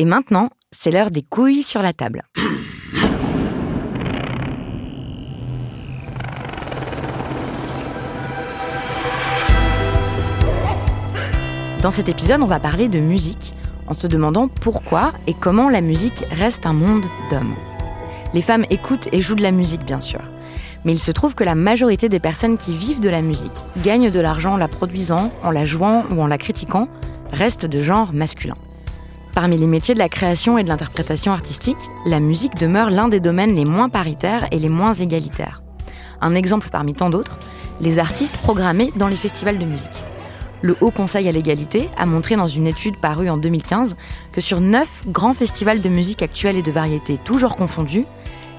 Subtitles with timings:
[0.00, 2.22] Et maintenant, c'est l'heure des couilles sur la table.
[11.82, 13.54] Dans cet épisode, on va parler de musique,
[13.88, 17.56] en se demandant pourquoi et comment la musique reste un monde d'hommes.
[18.34, 20.20] Les femmes écoutent et jouent de la musique, bien sûr.
[20.84, 24.12] Mais il se trouve que la majorité des personnes qui vivent de la musique, gagnent
[24.12, 26.86] de l'argent en la produisant, en la jouant ou en la critiquant,
[27.32, 28.54] restent de genre masculin.
[29.34, 33.20] Parmi les métiers de la création et de l'interprétation artistique, la musique demeure l'un des
[33.20, 35.62] domaines les moins paritaires et les moins égalitaires.
[36.20, 37.38] Un exemple parmi tant d'autres,
[37.80, 40.02] les artistes programmés dans les festivals de musique.
[40.60, 43.94] Le Haut Conseil à l'égalité a montré dans une étude parue en 2015
[44.32, 48.04] que sur 9 grands festivals de musique actuelle et de variété toujours confondus,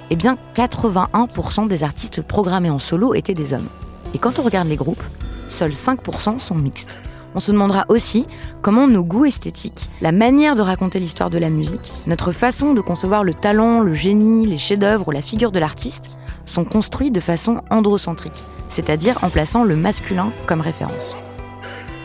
[0.09, 3.67] eh bien 81% des artistes programmés en solo étaient des hommes.
[4.13, 5.03] Et quand on regarde les groupes,
[5.49, 6.97] seuls 5% sont mixtes.
[7.35, 8.25] On se demandera aussi
[8.61, 12.81] comment nos goûts esthétiques, la manière de raconter l'histoire de la musique, notre façon de
[12.81, 16.09] concevoir le talent, le génie, les chefs-d'œuvre ou la figure de l'artiste
[16.45, 21.16] sont construits de façon androcentrique, c'est-à-dire en plaçant le masculin comme référence.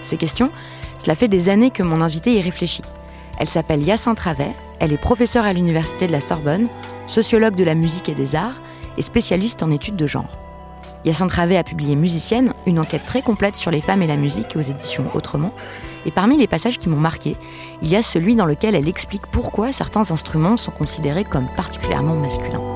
[0.03, 0.51] Ces questions,
[0.99, 2.83] cela fait des années que mon invité y réfléchit.
[3.39, 6.69] Elle s'appelle Yacinthe Travet, elle est professeure à l'Université de la Sorbonne,
[7.07, 8.61] sociologue de la musique et des arts
[8.97, 10.29] et spécialiste en études de genre.
[11.05, 14.57] Yacinthe Travet a publié Musicienne, une enquête très complète sur les femmes et la musique
[14.57, 15.53] aux éditions Autrement.
[16.07, 17.37] Et parmi les passages qui m'ont marqué,
[17.83, 22.15] il y a celui dans lequel elle explique pourquoi certains instruments sont considérés comme particulièrement
[22.15, 22.74] masculins.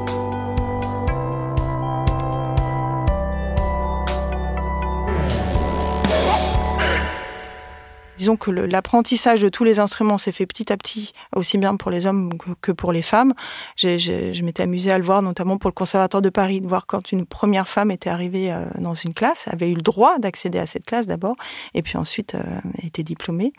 [8.18, 11.92] Disons que l'apprentissage de tous les instruments s'est fait petit à petit, aussi bien pour
[11.92, 13.32] les hommes que pour les femmes.
[13.76, 17.12] je m'étais amusée à le voir, notamment pour le Conservatoire de Paris, de voir quand
[17.12, 20.66] une première femme était arrivée euh, dans une classe, avait eu le droit d'accéder à
[20.66, 21.36] cette classe d'abord,
[21.74, 22.42] et puis ensuite euh,
[22.82, 23.52] était diplômée.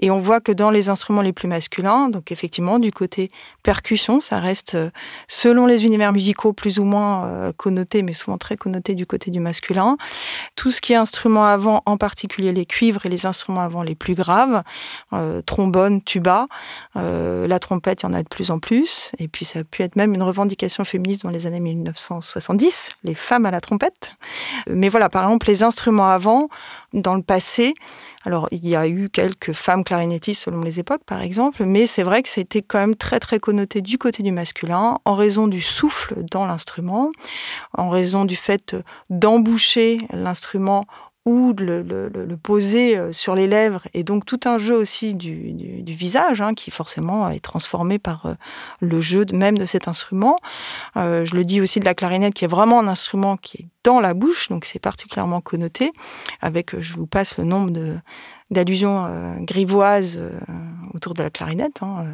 [0.00, 3.30] Et on voit que dans les instruments les plus masculins, donc effectivement du côté
[3.62, 4.90] percussion, ça reste, euh,
[5.28, 9.40] selon les univers musicaux, plus ou moins connoté, mais souvent très connoté du côté du
[9.40, 9.96] masculin.
[10.56, 13.89] Tout ce qui est instrument avant, en particulier les cuivres et les instruments avant les
[13.94, 14.62] plus graves,
[15.12, 16.46] euh, trombone, tuba,
[16.96, 19.64] euh, la trompette, il y en a de plus en plus, et puis ça a
[19.64, 24.12] pu être même une revendication féministe dans les années 1970, les femmes à la trompette.
[24.68, 26.48] Mais voilà, par exemple, les instruments avant,
[26.92, 27.74] dans le passé,
[28.26, 32.02] alors, il y a eu quelques femmes clarinettistes selon les époques, par exemple, mais c'est
[32.02, 35.62] vrai que c'était quand même très, très connoté du côté du masculin, en raison du
[35.62, 37.10] souffle dans l'instrument,
[37.72, 38.76] en raison du fait
[39.08, 40.84] d'emboucher l'instrument
[41.30, 45.54] ou de le, poser euh, sur les lèvres, et donc tout un jeu aussi du,
[45.86, 48.34] visage, hein, qui forcément est transformé par euh,
[48.80, 50.36] le jeu même de cet instrument.
[50.96, 53.66] Euh, je le dis aussi de la clarinette, qui est vraiment un instrument qui est
[53.84, 55.92] dans la bouche, donc c'est particulièrement connoté,
[56.42, 57.96] avec, je vous passe le nombre de
[58.50, 60.30] d'allusions euh, grivoises euh,
[60.94, 61.82] autour de la clarinette.
[61.82, 62.12] Hein, euh.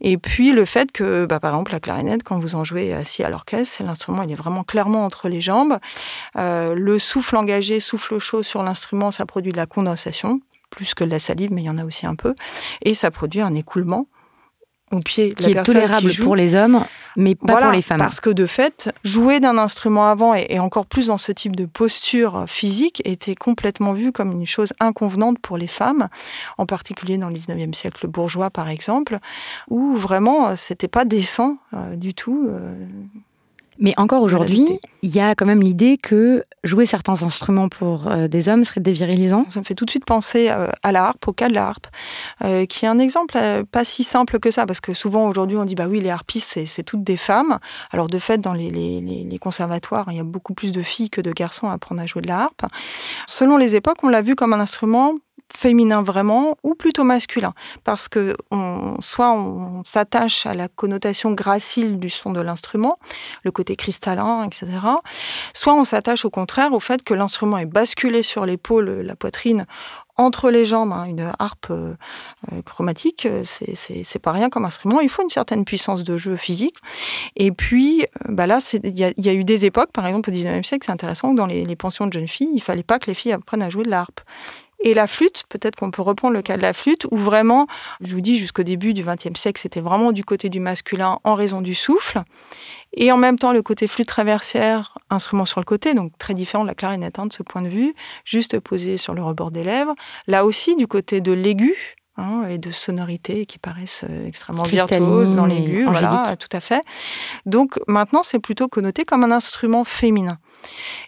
[0.00, 3.22] Et puis le fait que, bah, par exemple, la clarinette, quand vous en jouez assis
[3.22, 5.78] à l'orchestre, l'instrument il est vraiment clairement entre les jambes.
[6.36, 10.40] le souffle engagé, souffle chaud sur l'instrument, ça produit de la condensation,
[10.70, 12.34] plus que de la salive, mais il y en a aussi un peu.
[12.82, 14.06] Et ça produit un écoulement
[14.90, 16.84] au pied qui est tolérable pour les hommes,
[17.16, 17.98] mais pas pour les femmes.
[17.98, 21.66] Parce que de fait, jouer d'un instrument avant et, encore plus dans ce type de
[21.66, 26.08] posture physique était complètement vu comme une chose inconvenante pour les femmes,
[26.58, 29.18] en particulier dans le 19e siècle bourgeois par exemple,
[29.68, 32.48] où vraiment c'était pas décent euh, du tout.
[32.48, 32.74] Euh,
[33.80, 38.28] mais encore aujourd'hui, il y a quand même l'idée que jouer certains instruments pour euh,
[38.28, 39.46] des hommes serait dévirilisant.
[39.48, 41.68] Ça me fait tout de suite penser euh, à la harpe, au cas de la
[41.68, 41.86] harpe,
[42.44, 43.38] euh, qui est un exemple
[43.72, 46.66] pas si simple que ça, parce que souvent aujourd'hui on dit bah oui les harpistes
[46.66, 47.58] c'est toutes des femmes.
[47.90, 51.08] Alors de fait dans les, les, les, conservatoires il y a beaucoup plus de filles
[51.08, 52.66] que de garçons à apprendre à jouer de la harpe.
[53.26, 55.14] Selon les époques on l'a vu comme un instrument
[55.54, 57.54] féminin vraiment ou plutôt masculin
[57.84, 58.36] parce que
[59.00, 62.98] soit on s'attache à la connotation gracile du son de l'instrument,
[63.42, 64.66] le côté cristallin, etc.
[65.54, 69.66] Soit on s'attache au contraire au fait que l'instrument est basculé sur l'épaule, la poitrine,
[70.20, 70.92] entre les jambes.
[70.92, 71.94] Hein, une harpe euh,
[72.52, 75.00] euh, chromatique, c'est pas rien comme instrument.
[75.00, 76.76] Il faut une certaine puissance de jeu physique.
[77.36, 80.62] Et puis, euh, bah là, il y, a eu des époques, par exemple au 19e
[80.62, 83.14] siècle, c'est intéressant, dans les, les pensions de jeunes filles, il fallait pas que les
[83.14, 84.20] filles apprennent à jouer de la harpe
[84.82, 87.66] Et la flûte, peut-être qu'on peut reprendre le cas de la flûte, où vraiment,
[88.00, 91.34] je vous dis, jusqu'au début du XXe siècle, c'était vraiment du côté du masculin en
[91.34, 92.22] raison du souffle.
[92.94, 96.64] Et en même temps, le côté flûte traversière, instrument sur le côté, donc très différent
[96.64, 97.94] de la clarinette hein, de ce point de vue,
[98.24, 99.94] juste posé sur le rebord des lèvres.
[100.26, 101.76] Là aussi, du côté de l'aigu,
[102.16, 106.82] hein, et de sonorités qui paraissent euh, extrêmement virtuoses dans l'aigu, voilà, tout à fait.
[107.46, 110.38] Donc maintenant, c'est plutôt connoté comme un instrument féminin.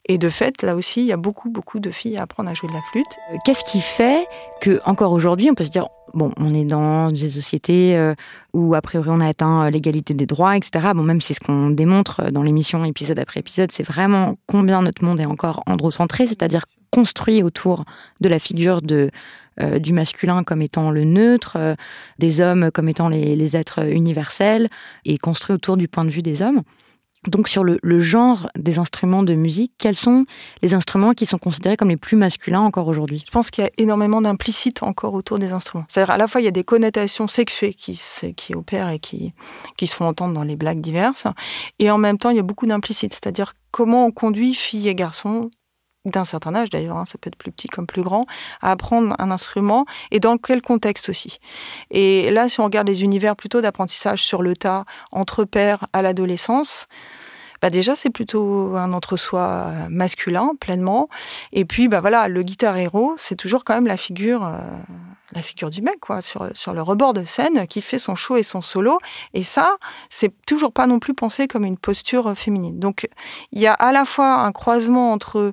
[0.06, 2.54] Et de fait, là aussi, il y a beaucoup, beaucoup de filles à apprendre à
[2.54, 3.06] jouer de la flûte.
[3.32, 4.26] Euh, qu'est-ce qui fait
[4.60, 8.14] que, encore aujourd'hui, on peut se dire, bon, on est dans des sociétés euh,
[8.52, 10.88] où, a priori, on a atteint l'égalité des droits, etc.
[10.94, 15.04] Bon, même si ce qu'on démontre dans l'émission, épisode après épisode, c'est vraiment combien notre
[15.04, 17.84] monde est encore androcentré, c'est-à-dire construit autour
[18.20, 19.10] de la figure de,
[19.58, 21.76] du masculin comme étant le neutre,
[22.18, 24.68] des hommes comme étant les, êtres universels,
[25.04, 26.62] et construit autour du point de vue des hommes.
[27.28, 30.24] Donc sur le, genre des instruments de musique, quels sont
[30.60, 33.22] les instruments qui sont considérés comme les plus masculins encore aujourd'hui?
[33.24, 35.84] Je pense qu'il y a énormément d'implicites encore autour des instruments.
[35.86, 38.00] C'est-à-dire à la fois il y a des connotations sexuées qui,
[38.36, 39.34] qui opèrent et qui,
[39.76, 41.28] qui se font entendre dans les blagues diverses,
[41.78, 44.96] et en même temps il y a beaucoup d'implicites, c'est-à-dire comment on conduit filles et
[44.96, 45.48] garçons
[46.04, 48.26] d'un certain âge d'ailleurs, hein, ça peut être plus petit comme plus grand,
[48.60, 51.38] à apprendre un instrument et dans quel contexte aussi.
[51.90, 56.02] Et là, si on regarde les univers plutôt d'apprentissage sur le tas, entre pairs à
[56.02, 56.88] l'adolescence,
[57.60, 61.08] bah déjà c'est plutôt un entre-soi masculin pleinement.
[61.52, 64.58] Et puis bah voilà, le guitar héros, c'est toujours quand même la figure, euh,
[65.30, 68.36] la figure du mec quoi, sur, sur le rebord de scène qui fait son show
[68.36, 68.98] et son solo.
[69.32, 69.76] Et ça,
[70.08, 72.80] c'est toujours pas non plus pensé comme une posture féminine.
[72.80, 73.08] Donc
[73.52, 75.52] il y a à la fois un croisement entre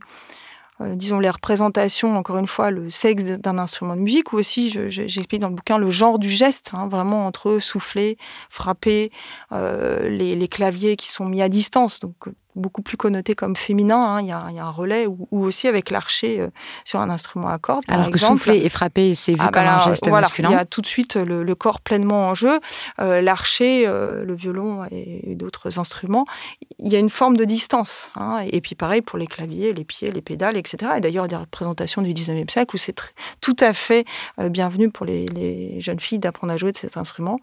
[0.81, 4.69] euh, disons, les représentations, encore une fois, le sexe d'un instrument de musique, ou aussi,
[4.89, 8.17] j'explique dans le bouquin, le genre du geste, hein, vraiment entre souffler,
[8.49, 9.11] frapper,
[9.51, 11.99] euh, les, les, claviers qui sont mis à distance.
[11.99, 12.15] Donc,
[12.55, 13.97] beaucoup plus connoté comme féminin.
[13.97, 14.21] Hein.
[14.21, 16.49] Il, y a, un relais ou, aussi avec l'archer euh,
[16.83, 17.85] sur un instrument à cordes.
[17.85, 20.49] Par Alors que souffler et frapper, c'est vu ah, comme bah un geste masculin.
[20.49, 22.59] Il y a tout de suite le, corps pleinement en jeu.
[22.99, 26.25] Euh, l'archer, euh, le violon et, d'autres instruments,
[26.79, 28.11] il y a une forme de distance.
[28.15, 28.43] Hein.
[28.51, 30.93] Et puis pareil pour les claviers, les pieds, les pédales, etc.
[30.97, 32.95] Et d'ailleurs, il y a des représentations du 19e siècle où c'est
[33.41, 34.05] tout à fait
[34.37, 37.39] bienvenu pour les, les jeunes filles d'apprendre à jouer de ces instruments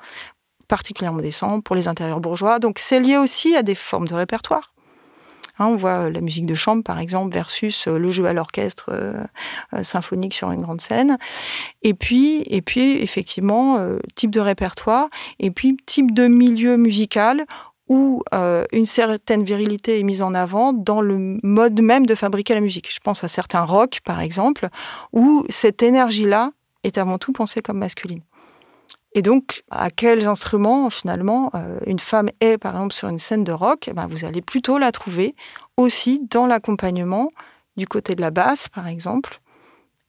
[0.69, 2.59] particulièrement décent pour les intérieurs bourgeois.
[2.59, 4.73] Donc c'est lié aussi à des formes de répertoire.
[5.59, 8.33] Hein, on voit euh, la musique de chambre, par exemple, versus euh, le jeu à
[8.33, 11.19] l'orchestre euh, symphonique sur une grande scène.
[11.83, 13.79] Et puis, effectivement,
[14.15, 15.09] type de répertoire,
[15.39, 17.47] et puis type de milieu musical
[17.89, 18.23] où
[18.73, 22.93] une certaine virilité est mise en avant dans le mode même de fabriquer la musique.
[22.93, 24.69] Je pense à certains rock, par exemple,
[25.13, 26.51] où cette énergie-là
[26.83, 28.23] est avant tout pensée comme masculine.
[29.17, 33.45] Et donc, à quels instruments, finalement, euh, une femme est, par exemple, sur une scène
[33.45, 35.35] de rock, eh ben, vous allez plutôt la trouver
[35.79, 37.29] aussi dans l'accompagnement
[37.79, 39.41] du côté de la basse, par exemple.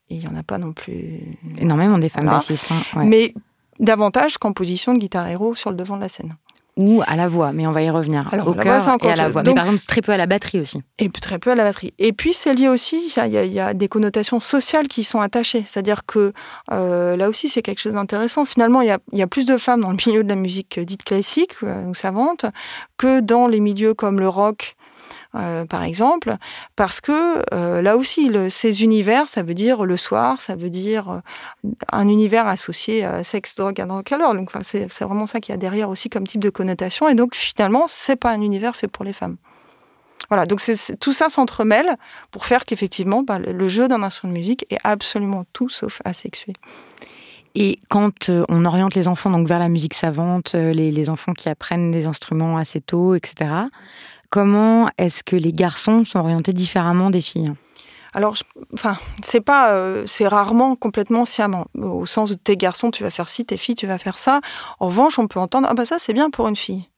[0.09, 1.21] Et il n'y en a pas non plus.
[1.57, 2.69] Énormément des femmes bassistes.
[2.69, 3.33] Hein, Mais
[3.79, 6.35] davantage qu'en position de guitare héros sur le devant de la scène
[6.77, 8.29] ou à la voix, mais on va y revenir.
[8.45, 9.43] au cœur et à la voix.
[9.43, 10.81] mais par exemple, très peu à la batterie aussi.
[10.99, 11.93] Et très peu à la batterie.
[11.97, 15.63] Et puis, c'est lié aussi, il y, a des connotations sociales qui sont attachées.
[15.65, 16.33] C'est-à-dire que
[16.71, 18.45] euh, là aussi, c'est quelque chose d'intéressant.
[18.45, 21.55] Finalement, il y, a, plus de femmes dans le milieu de la musique dite classique
[21.63, 22.45] euh, ou savante
[22.97, 24.76] que dans les milieux comme le rock
[25.35, 26.37] euh, par exemple,
[26.75, 31.09] parce que euh, là aussi, ces univers, ça veut dire le soir, ça veut dire
[31.09, 34.33] euh, un univers associé à sexe, drogue, and color.
[34.33, 37.09] Donc, c'est vraiment ça qu'il y a derrière aussi comme type de connotation.
[37.09, 39.37] Et donc, finalement, c'est pas un univers fait pour les femmes.
[40.29, 40.61] Voilà, donc
[40.99, 41.95] tout ça s'entremêle
[42.31, 46.53] pour faire qu'effectivement, bah, le jeu d'un instrument de musique est absolument tout sauf asexué.
[47.55, 51.91] Et quand on oriente les enfants donc vers la musique savante, les enfants qui apprennent
[51.91, 53.67] des instruments assez tôt, etc.,
[54.29, 57.53] Comment est-ce que les garçons sont orientés différemment des filles
[58.13, 58.33] alors,
[58.73, 61.67] enfin, c'est pas, euh, c'est rarement complètement sciemment.
[61.77, 64.41] Au sens de tes garçons, tu vas faire ci, tes filles, tu vas faire ça.
[64.79, 66.89] En revanche, on peut entendre, ah bah ça, c'est bien pour une fille.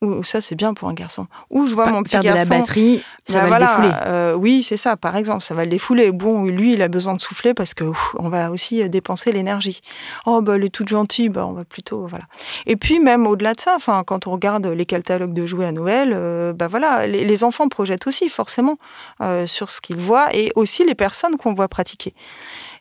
[0.00, 1.26] Ou ça, c'est bien pour un garçon.
[1.50, 2.44] Ou je vois mon petit garçon.
[2.44, 3.90] de la batterie, ça bah va le défouler.
[4.06, 6.12] Euh, oui, c'est ça, par exemple, ça va le défouler.
[6.12, 7.84] Bon, lui, il a besoin de souffler parce que
[8.16, 9.80] on va aussi euh, dépenser l'énergie.
[10.24, 12.06] Oh, bah, elle est toute gentille, bah, on va plutôt.
[12.06, 12.26] Voilà.
[12.66, 15.72] Et puis, même au-delà de ça, enfin, quand on regarde les catalogues de jouets à
[15.72, 18.78] Noël, euh, bah voilà, les, enfants projettent aussi, forcément,
[19.46, 22.14] sur ce qu'ils voient et aussi les personnes qu'on voit pratiquer.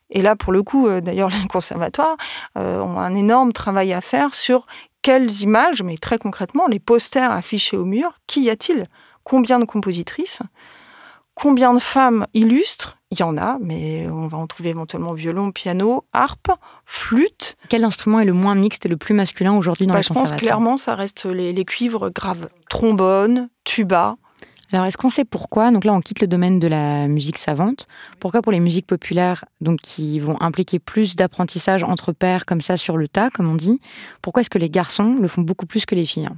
[0.10, 2.18] Et là, pour le coup, d'ailleurs, les conservatoires
[2.56, 4.66] ont un énorme travail à faire sur
[5.08, 8.84] quelles images, mais très concrètement, les posters affichés au mur, qu'y a-t-il?
[9.24, 10.42] Combien de compositrices?
[11.34, 12.98] Combien de femmes illustres?
[13.12, 16.50] Il y en a, mais on va en trouver éventuellement violon, piano, harpe,
[16.84, 17.56] flûte.
[17.70, 20.12] Quel instrument est le moins mixte et le plus masculin aujourd'hui dans bah, les Je
[20.12, 22.50] pense clairement ça reste les, cuivres graves.
[22.70, 24.18] Trombone, tuba,
[24.74, 25.72] Alors, est-ce qu'on sait pourquoi?
[25.72, 27.88] Donc là, on quitte le domaine de la musique savante.
[28.20, 32.76] Pourquoi pour les musiques populaires, donc qui vont impliquer plus d'apprentissage entre pairs, comme ça,
[32.76, 33.80] sur le tas, comme on dit,
[34.22, 36.30] pourquoi est-ce que les garçons le font beaucoup plus que les filles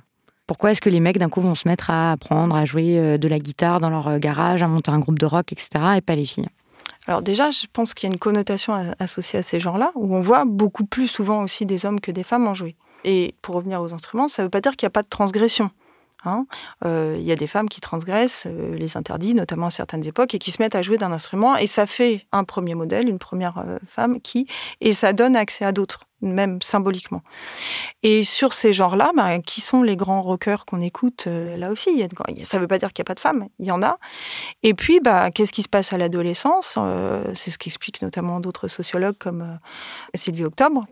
[0.46, 3.18] Pourquoi est-ce que les mecs, d'un coup, vont se mettre à apprendre à jouer euh,
[3.18, 6.02] de la guitare dans leur euh, garage, à monter un groupe de rock, etc., et
[6.02, 6.50] pas les filles?
[7.08, 10.20] Alors déjà, je pense qu'il y a une connotation associée à ces genres-là, où on
[10.20, 12.76] voit beaucoup plus souvent aussi des hommes que des femmes en jouer.
[13.04, 15.08] Et pour revenir aux instruments, ça ne veut pas dire qu'il n'y a pas de
[15.08, 15.72] transgression.
[16.26, 16.46] Hein.
[16.86, 20.34] Euh, il y a des femmes qui transgressent euh, les interdits, notamment à certaines époques,
[20.34, 21.56] et qui se mettent à jouer d'un instrument.
[21.56, 24.48] Et ça fait un premier modèle, une première euh, femme qui,
[24.82, 27.22] et ça donne accès à d'autres même symboliquement.
[28.04, 31.96] Et sur ces genres-là, bah, qui sont les grands rockers qu'on écoute euh, Là aussi,
[31.98, 32.08] y a
[32.44, 33.98] ça ne veut pas dire qu'il n'y a pas de femmes, il y en a.
[34.64, 36.76] Et puis, bah, qu'est-ce qui se passe à l'adolescence?
[36.78, 39.56] Euh, C'est ce qu'expliquent notamment d'autres sociologues comme euh,
[40.14, 40.86] Sylvie Octobre.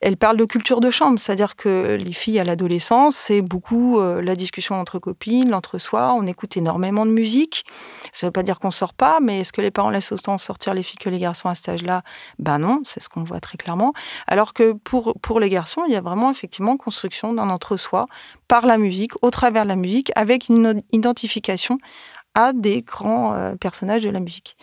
[0.00, 4.36] Elle parle de culture de chambre, c'est-à-dire que les filles à l'adolescence, c'est beaucoup la
[4.36, 7.64] discussion entre copines, l'entre-soi, on écoute énormément de musique.
[8.12, 10.38] Ça ne veut pas dire qu'on sort pas, mais est-ce que les parents laissent autant
[10.38, 12.02] sortir les filles que les garçons à cet âge-là?
[12.38, 13.92] Ben non, c'est ce qu'on voit très clairement.
[14.26, 18.06] Alors que pour, les garçons, il y a vraiment effectivement construction d'un entre-soi
[18.48, 21.78] par la musique, au travers de la musique, avec une identification
[22.34, 24.56] à des grands euh, personnages de la musique.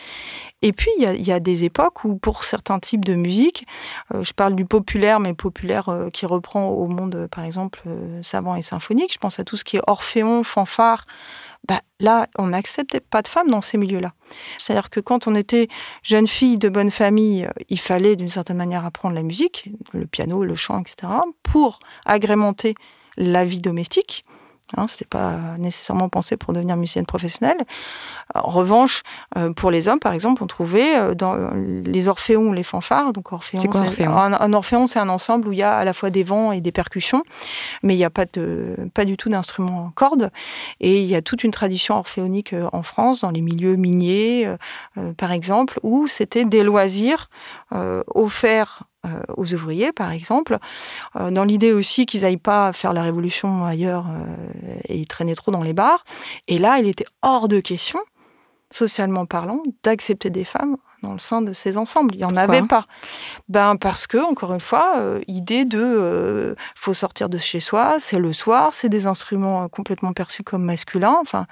[0.62, 3.64] Et puis, il y, a, des époques où, pour certains types de musique,
[4.12, 7.82] euh, je parle du populaire, mais populaire euh, qui reprend au monde, par exemple,
[8.22, 11.06] savant et symphonique, je pense à tout ce qui est orphéon, fanfare,
[11.68, 14.12] bah, là, on n'acceptait pas de femmes dans ces milieux-là.
[14.58, 15.68] C'est-à-dire que quand on était
[16.02, 20.06] jeune fille de bonne famille, euh, il fallait d'une certaine manière apprendre la musique, le
[20.06, 21.12] piano, le chant, etc.,
[21.42, 22.74] pour agrémenter
[23.16, 24.24] la vie domestique.
[24.76, 27.58] Hein, Ce n'était pas nécessairement pensé pour devenir musicienne professionnelle.
[28.34, 29.02] En revanche,
[29.36, 33.12] euh, pour les hommes, par exemple, on trouvait euh, dans les orphéons les fanfares.
[33.12, 34.16] Donc orphéon, c'est quoi orphéon?
[34.16, 36.60] un, orphéon, c'est un ensemble où il y a à la fois des vents et
[36.60, 37.24] des percussions,
[37.82, 40.30] mais il n'y a pas, de, pas du tout d'instruments en cordes.
[40.80, 44.48] Et il y a toute une tradition orphéonique euh, en France, dans les milieux miniers,
[45.16, 47.28] par exemple, où c'était des loisirs
[48.14, 48.89] offerts euh,
[49.36, 50.58] aux ouvriers, par exemple,
[51.16, 55.50] euh, dans l'idée aussi qu'ils n'aillent pas faire la révolution ailleurs euh, et traîner trop
[55.50, 56.04] dans les bars.
[56.48, 57.98] Et là, il était hors de question,
[58.70, 62.14] socialement parlant, d'accepter des femmes dans le sein de ces ensembles.
[62.14, 62.86] Il n'y en avait pas.
[63.48, 68.34] Ben parce que, encore une fois, idée de faut sortir de chez soi, c'est le
[68.34, 71.16] soir, c'est des instruments complètement perçus comme masculins.
[71.22, 71.46] Enfin,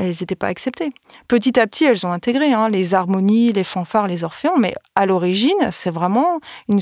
[0.00, 0.90] elles n'étaient pas acceptées.
[1.28, 5.06] Petit à petit, elles ont intégré hein, les harmonies, les fanfares, les orphéons, mais à
[5.06, 6.80] l'origine, c'est vraiment une,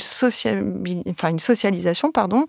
[1.10, 2.46] enfin, une socialisation pardon,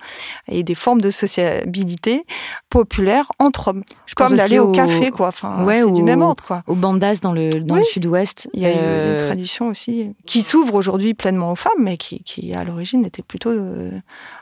[0.47, 2.25] et des formes de sociabilité
[2.69, 3.83] populaires entre hommes.
[4.05, 5.27] Je Comme d'aller au, café, quoi.
[5.27, 6.63] Enfin, c'est du même ordre, quoi.
[6.67, 8.47] Au bandas dans le, dans le sud-ouest.
[8.53, 12.23] Il y a une euh, tradition aussi qui s'ouvre aujourd'hui pleinement aux femmes, mais qui,
[12.23, 13.91] qui à l'origine était plutôt euh,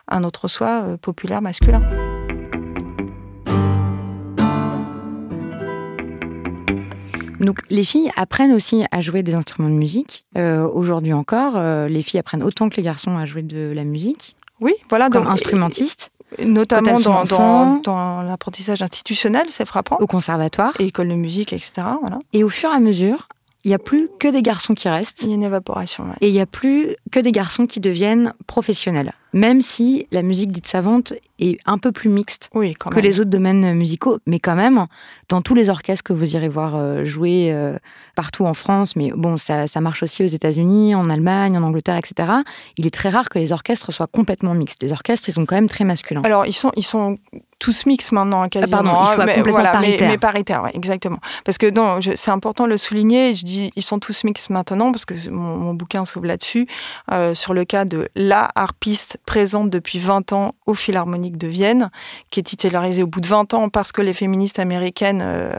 [0.07, 1.81] un autre soi euh, populaire masculin.
[7.39, 10.25] Donc les filles apprennent aussi à jouer des instruments de musique.
[10.37, 13.83] Euh, aujourd'hui encore, euh, les filles apprennent autant que les garçons à jouer de la
[13.83, 14.35] musique.
[14.59, 15.09] Oui, voilà.
[15.09, 16.11] Comme instrumentistes.
[16.43, 19.97] Notamment dans, dans, l'apprentissage institutionnel, c'est frappant.
[20.01, 20.73] Au conservatoire.
[20.79, 21.87] Et école de musique, etc.
[22.01, 22.19] Voilà.
[22.33, 23.29] Et au fur et à mesure,
[23.63, 25.23] il n'y a plus que des garçons qui restent.
[25.23, 26.05] Il y a une évaporation.
[26.21, 29.13] Et il n'y a plus que des garçons qui deviennent professionnels.
[29.37, 33.75] Même si la musique dite savante est un peu plus mixte que les autres domaines
[33.75, 34.87] musicaux, mais quand même,
[35.29, 37.77] dans tous les orchestres que vous irez voir euh, jouer euh,
[38.15, 42.33] partout en France, mais bon, ça, marche aussi aux États-Unis, en Allemagne, en Angleterre, etc.
[42.77, 44.81] Il est très rare que les orchestres soient complètement mixtes.
[44.81, 46.23] Les orchestres, ils sont quand même très masculins.
[46.23, 47.19] Alors, ils sont, ils sont
[47.59, 48.83] tous mixtes maintenant, hein, quasiment.
[48.83, 50.09] pardon, ils sont mais, complètement paritaires.
[50.09, 51.19] Mais, paritaires, exactement.
[51.43, 53.33] Parce que non, c'est important de le souligner.
[53.33, 56.67] Je dis, ils sont tous mixtes maintenant parce que mon, bouquin s'ouvre là-dessus
[57.11, 61.91] euh, sur le cas de la harpiste présente depuis 20 ans au Philharmonique de Vienne,
[62.31, 65.51] qui est titularisée au bout de 20 ans parce que les féministes américaines euh,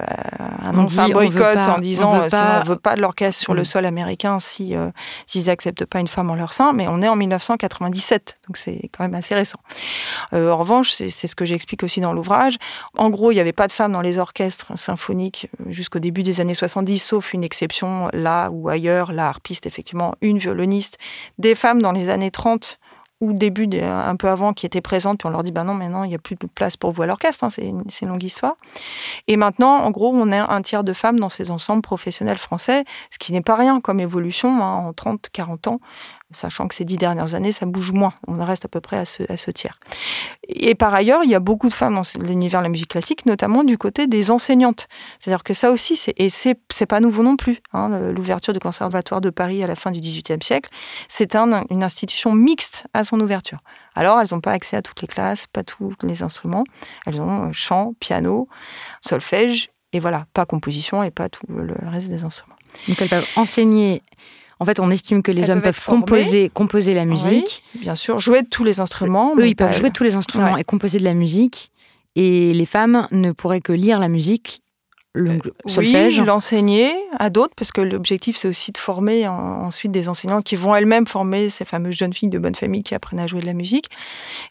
[0.65, 3.67] annoncent un boycott en disant on ne veut pas de l'orchestre sur le mm.
[3.67, 4.91] sol américain si euh,
[5.27, 6.73] s'ils n'acceptent pas une femme en leur sein.
[6.73, 9.59] Mais on est en 1997, donc c'est quand même assez récent.
[10.33, 12.57] Euh, en revanche, c'est ce que j'explique aussi dans l'ouvrage.
[12.97, 16.41] En gros, il n'y avait pas de femmes dans les orchestres symphoniques jusqu'au début des
[16.41, 20.99] années 70, sauf une exception là ou ailleurs, la harpiste, effectivement, une violoniste,
[21.39, 22.79] des femmes dans les années 30
[23.21, 26.05] ou début, un peu avant, qui étaient présentes, puis on leur dit, bah non, maintenant,
[26.05, 28.23] il n'y a plus de place pour vous à l'orchestre, hein, c'est une, une, longue
[28.23, 28.55] histoire.
[29.27, 32.85] Et maintenant, en gros, on a un tiers de femmes dans ces ensembles professionnels français,
[33.11, 35.81] ce qui n'est pas rien comme évolution hein, en 30, 40 ans
[36.31, 38.13] sachant que ces dix dernières années, ça bouge moins.
[38.27, 39.79] On reste à peu près à ce, tiers.
[40.47, 43.27] Et par ailleurs, il y a beaucoup de femmes dans l'univers de la musique classique,
[43.27, 44.89] notamment du côté des enseignantes.
[45.19, 46.57] C'est-à-dire que ça aussi, c'est, et c'est,
[46.87, 47.61] pas nouveau non plus.
[47.73, 50.71] Hein, l'ouverture du Conservatoire de Paris à la fin du XVIIIe siècle,
[51.09, 53.59] c'est une institution mixte à son ouverture.
[53.95, 56.65] Alors, elles n'ont pas accès à toutes les classes, pas tous les instruments.
[57.07, 58.49] Elles ont euh, chant, piano,
[59.01, 62.55] solfège Et voilà, pas composition et pas tout le reste des instruments.
[62.87, 64.03] Donc elles peuvent enseigner.
[64.61, 67.63] En fait, on estime que les Elles hommes peuvent composer, composer la musique.
[67.75, 69.33] Oui, bien sûr, jouer de tous les instruments.
[69.37, 70.61] Eux, mais ils peuvent jouer de tous les instruments Ouais.
[70.63, 71.71] et composer de la musique.
[72.17, 74.63] Et les femmes ne pourraient que lire la musique,
[75.15, 76.21] le Oui, solfège.
[76.21, 79.35] l'enseigner à d'autres, parce que l'objectif, c'est aussi de former en-
[79.65, 82.95] ensuite des enseignants qui vont elles-mêmes former ces fameuses jeunes filles de bonne famille qui
[82.95, 83.89] apprennent à jouer de la musique.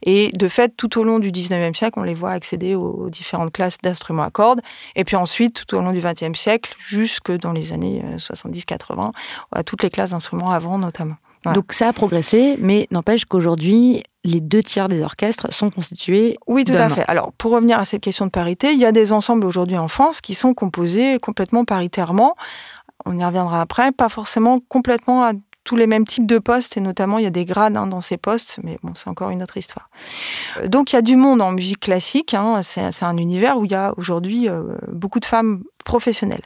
[0.04, 3.52] Et de fait, tout au long du 19e siècle, on les voit accéder aux, différentes
[3.54, 4.62] classes d'instruments à cordes.
[4.96, 9.12] Et puis ensuite, tout au long du 20e siècle, jusque dans les années euh, 70-80,
[9.52, 11.16] à toutes les classes d'instruments avant notamment.
[11.44, 11.54] Voilà.
[11.56, 16.38] Donc ça a progressé, mais n'empêche qu'aujourd'hui, les deux tiers des orchestres sont constitués.
[16.48, 17.06] Oui, tout à fait.
[17.08, 19.88] Alors, pour revenir à cette question de parité, il y a des ensembles aujourd'hui en
[19.88, 22.36] France qui sont composés complètement paritairement.
[23.06, 25.32] On y reviendra après, pas forcément complètement à
[25.64, 28.00] tous les mêmes types de postes, et notamment il y a des grades hein, dans
[28.00, 29.90] ces postes, mais bon, c'est encore une autre histoire.
[30.58, 33.58] Euh, Donc il y a du monde en musique classique, hein, c'est c'est un univers
[33.60, 36.44] où il y a aujourd'hui euh, beaucoup de femmes professionnelles.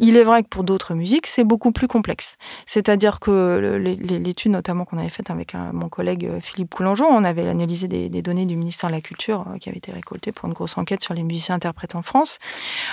[0.00, 2.36] Il est vrai que pour d'autres musiques, c'est beaucoup plus complexe.
[2.66, 7.22] C'est-à-dire que l'étude notamment qu'on avait faite avec euh, mon collègue euh, Philippe Coulangeon, on
[7.22, 10.48] avait analysé des, données du ministère de la Culture euh, qui avaient été récoltées pour
[10.48, 12.38] une grosse enquête sur les musiciens interprètes en France.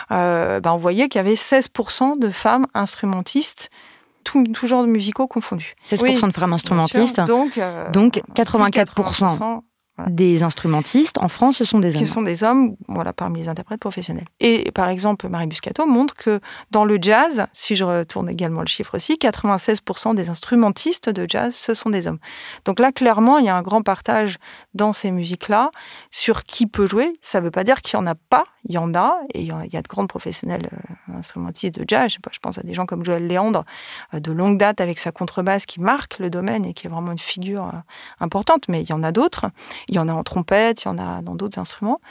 [0.10, 3.70] Ben on voyait qu'il y avait 16% de femmes instrumentistes
[4.24, 5.76] tout, genre de musicaux confondus.
[5.86, 7.22] 16% de femmes instrumentistes.
[7.22, 9.62] Donc, 84%,
[10.08, 12.06] des instrumentistes en France, ce sont des hommes.
[12.06, 14.26] Ce sont des hommes, voilà, parmi les interprètes professionnels.
[14.40, 16.40] Et par exemple, Marie Buscato montre que
[16.70, 21.56] dans le jazz, si je retourne également le chiffre aussi, 96% des instrumentistes de jazz,
[21.56, 22.20] ce sont des hommes.
[22.66, 24.38] Donc là, clairement, il y a un grand partage
[24.76, 25.72] dans ces musiques-là
[26.12, 27.14] sur qui peut jouer.
[27.22, 29.42] Ça ne veut pas dire qu'il n'y en a pas, il y en a, et
[29.42, 32.12] il y a de grands professionnels euh, instrumentistes de jazz.
[32.12, 33.66] Je, pense à des gens comme Joël Léandre,
[34.14, 37.12] euh, de longue date avec sa contrebasse qui marque le domaine et qui est vraiment
[37.12, 37.80] une figure euh,
[38.20, 39.48] importante, mais il y en a d'autres.
[39.88, 42.02] Il y en a en trompette, il y en a dans d'autres instruments.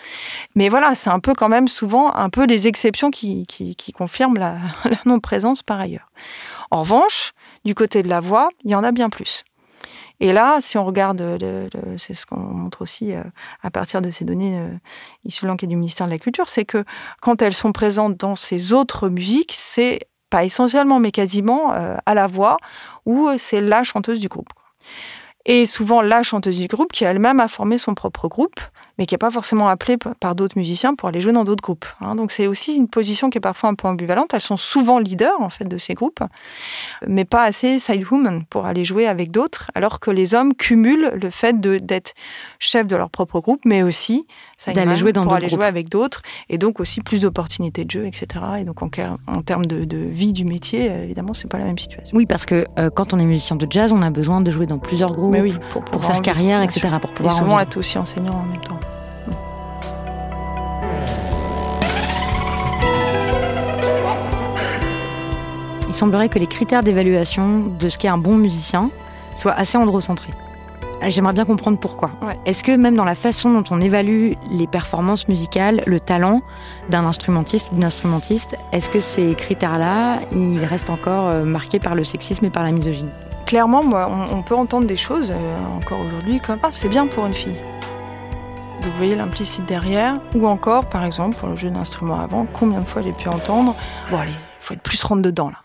[0.54, 4.38] Mais voilà, c'est un peu quand même souvent un peu les exceptions qui, qui, confirment
[4.38, 4.58] la,
[5.04, 6.10] non-présence par ailleurs.
[6.70, 7.32] En revanche,
[7.64, 9.44] du côté de la voix, il y en a bien plus.
[10.20, 11.22] Et là, si on regarde,
[11.98, 13.22] c'est ce qu'on montre aussi euh,
[13.62, 14.68] à partir de ces données euh,
[15.24, 16.84] issues de l'enquête du ministère de la Culture, c'est que
[17.20, 22.14] quand elles sont présentes dans ces autres musiques, c'est pas essentiellement, mais quasiment euh, à
[22.14, 22.56] la voix,
[23.04, 24.48] ou c'est la chanteuse du groupe.
[25.48, 28.60] Et souvent la chanteuse du groupe qui elle-même a formé son propre groupe,
[28.98, 31.86] mais qui n'est pas forcément appelée par d'autres musiciens pour aller jouer dans d'autres groupes.
[32.00, 32.14] hein.
[32.14, 34.32] Donc c'est aussi une position qui est parfois un peu ambivalente.
[34.34, 36.20] Elles sont souvent leaders en fait de ces groupes,
[37.06, 41.12] mais pas assez side women pour aller jouer avec d'autres, alors que les hommes cumulent
[41.20, 42.14] le fait de- d'être
[42.58, 44.26] chef de leur propre groupe, mais aussi
[44.74, 45.58] D'aller jouer dans pour aller groupes.
[45.60, 48.26] jouer avec d'autres, et donc aussi plus d'opportunités de jeu, etc.
[48.60, 48.88] Et donc en,
[49.42, 52.16] termes de, de vie du métier, évidemment, c'est pas la même situation.
[52.16, 54.64] Oui, parce que euh, quand on est musicien de jazz, on a besoin de jouer
[54.64, 56.88] dans plusieurs groupes Mais oui, pour, faire carrière, etc.
[57.02, 58.78] Pour Et pouvoir en souvent être aussi enseignant en même temps.
[65.96, 68.90] Semblerait que les critères d'évaluation de ce qu'est un bon musicien
[69.36, 70.32] soient assez androcentrés.
[71.02, 72.10] Euh, J'aimerais bien comprendre pourquoi.
[72.22, 72.38] Ouais.
[72.46, 76.42] Est-ce que même dans la façon dont on évalue les performances musicales, le talent
[76.90, 81.94] d'un instrumentiste ou d'une instrumentiste, est-ce que ces critères-là, ils restent encore euh, marqués par
[81.94, 83.10] le sexisme et par la misogynie?
[83.46, 87.06] Clairement, moi, on, on peut entendre des choses euh, encore aujourd'hui comme ah c'est bien
[87.06, 87.58] pour une fille.
[88.82, 92.80] Donc vous voyez l'implicite derrière, ou encore par exemple pour le jeu d'instrument avant, combien
[92.80, 93.74] de fois j'ai pu entendre
[94.10, 95.56] bon allez, il faut être plus rentre dedans là.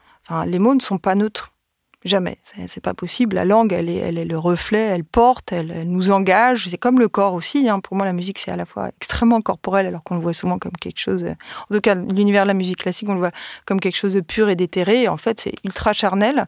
[0.48, 1.52] Les mots ne sont pas neutres.
[2.04, 3.36] Jamais, c'est pas possible.
[3.36, 6.68] La langue, elle est, elle est le reflet, elle porte, elle, nous engage.
[6.72, 7.70] C'est comme le corps aussi.
[7.70, 7.80] hein.
[7.80, 10.58] Pour moi, la musique, c'est à la fois extrêmement corporel, alors qu'on le voit souvent
[10.58, 11.24] comme quelque chose.
[11.24, 11.36] euh,
[11.70, 13.32] En tout cas, l'univers de la musique classique, on le voit
[13.68, 15.08] comme quelque chose de pur et d'éthéré.
[15.08, 16.48] En fait, c'est ultra charnel.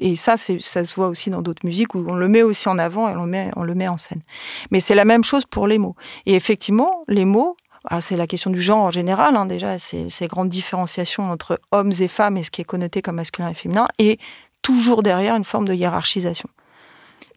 [0.00, 2.78] Et ça, ça se voit aussi dans d'autres musiques où on le met aussi en
[2.78, 4.22] avant et on le met en scène.
[4.70, 5.96] Mais c'est la même chose pour les mots.
[6.24, 7.58] Et effectivement, les mots.
[7.90, 11.58] Alors c'est la question du genre en général, hein, déjà, c'est ces grandes différenciations entre
[11.72, 14.18] hommes et femmes et ce qui est connoté comme masculin et féminin, et
[14.60, 16.50] toujours derrière une forme de hiérarchisation.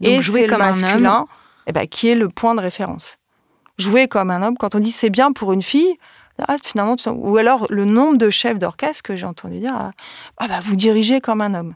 [0.02, 1.28] Donc et jouer le comme un masculin
[1.68, 3.18] eh ben, qui est le point de référence.
[3.78, 5.96] Jouer comme un homme, quand on dit c'est bien pour une fille,
[6.48, 9.92] ah, finalement, ou alors le nombre de chefs d'orchestre que j'ai entendu dire, ah,
[10.38, 11.76] ah, bah, vous dirigez comme un homme.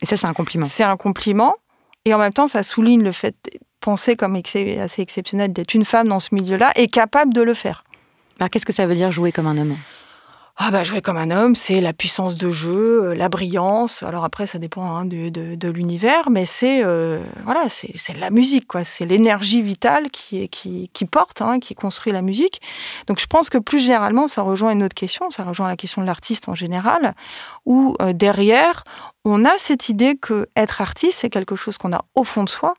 [0.00, 0.66] Et ça, c'est un compliment.
[0.66, 1.52] C'est un compliment,
[2.04, 5.74] et en même temps, ça souligne le fait de penser comme ex- assez exceptionnel d'être
[5.74, 7.84] une femme dans ce milieu-là et capable de le faire.
[8.38, 9.76] Alors, qu'est-ce que ça veut dire jouer comme un homme?
[10.60, 14.02] Ah bah jouer comme un homme, c'est la puissance de jeu, euh, la brillance.
[14.02, 18.66] Alors après, ça dépend hein, de, de- l'univers, mais c'est euh, voilà, c'est la musique,
[18.66, 18.82] quoi.
[18.82, 22.60] C'est l'énergie vitale qui, qui, qui porte, hein, qui construit la musique.
[23.06, 26.02] Donc je pense que plus généralement, ça rejoint une autre question, ça rejoint la question
[26.02, 27.14] de l'artiste en général,
[27.64, 28.82] où euh, derrière,
[29.24, 32.48] on a cette idée que être artiste, c'est quelque chose qu'on a au fond de
[32.50, 32.74] soi,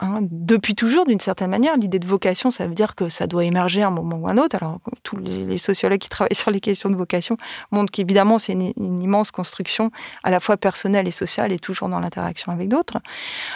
[0.00, 3.44] Hein, depuis toujours, d'une certaine manière, l'idée de vocation, ça veut dire que ça doit
[3.44, 4.56] émerger à un moment ou un autre.
[4.56, 7.36] Alors, tous les, sociologues qui travaillent sur les questions de vocation
[7.70, 9.92] montrent qu'évidemment, c'est une, immense construction,
[10.24, 12.98] à la fois personnelle et sociale, et toujours dans l'interaction avec d'autres.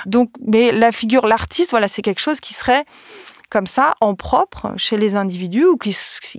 [0.06, 2.84] Donc, mais la figure, l'artiste, voilà, c'est quelque chose qui serait
[3.50, 5.96] comme ça, en propre, chez les individus, ou qui,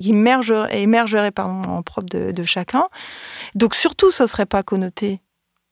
[0.07, 2.83] émergerait, émergerait en propre de, de chacun.
[3.55, 5.19] Donc, surtout, ce ne serait pas connoté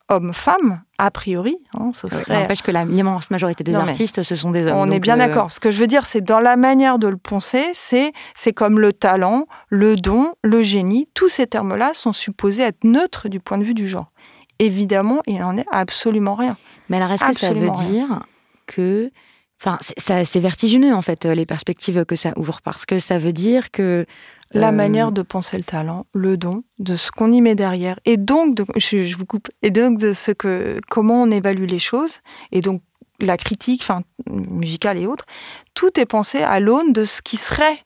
[0.09, 1.57] homme-femme, a priori.
[1.73, 2.41] Hein, ce serait...
[2.41, 4.77] N'empêche que l'immense majorité des artistes, ce sont des hommes.
[4.77, 5.51] On est bien euh, d'accord.
[5.51, 8.79] Ce que je veux dire, c'est dans la manière de le penser, c'est, c'est comme
[8.79, 11.09] le talent, le don, le génie.
[11.13, 14.11] Tous ces termes-là sont supposés être neutres du point de vue du genre.
[14.59, 16.57] Évidemment, il n'en est absolument rien.
[16.89, 18.21] Mais alors, est-ce que ça veut dire
[18.65, 19.11] que
[19.59, 23.71] Enfin, c'est vertigineux en fait les perspectives que ça ouvre parce que ça veut dire
[23.71, 24.05] que
[24.51, 27.99] la euh, manière de penser le talent, le don, de ce qu'on y met derrière,
[28.05, 31.79] et donc de, je, vous coupe, et donc de ce que comment on évalue les
[31.79, 32.19] choses,
[32.51, 32.81] et donc
[33.19, 35.25] la critique, enfin musicale et autres,
[35.73, 37.83] tout est pensé à l'aune de ce qui serait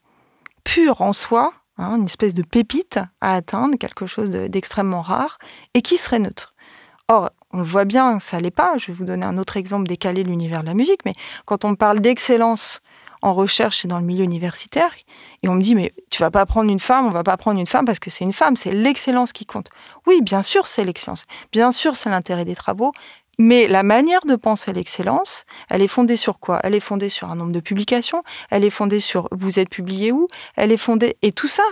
[0.63, 5.37] pur en soi, hein, une espèce de pépite à atteindre, quelque chose d'extrêmement rare,
[5.73, 6.53] et qui serait neutre.
[7.07, 8.77] Or, on voit bien, ça l'est pas.
[8.77, 11.13] Je vais vous donner un autre exemple décalé de l'univers de la musique, mais
[11.45, 12.81] quand on parle d'excellence
[13.21, 14.91] en recherche et dans le milieu universitaire,
[15.43, 17.59] et on me dit, mais tu vas pas prendre une femme, on va pas prendre
[17.59, 19.69] une femme parce que c'est une femme, c'est l'excellence qui compte.
[20.07, 21.25] Oui, bien sûr, c'est l'excellence.
[21.51, 22.91] Bien sûr, c'est l'intérêt des travaux.
[23.39, 26.59] Mais la manière de penser l'excellence, elle est fondée sur quoi?
[26.63, 30.11] Elle est fondée sur un nombre de publications, elle est fondée sur vous êtes publié
[30.11, 31.63] où, elle est fondée et tout ça,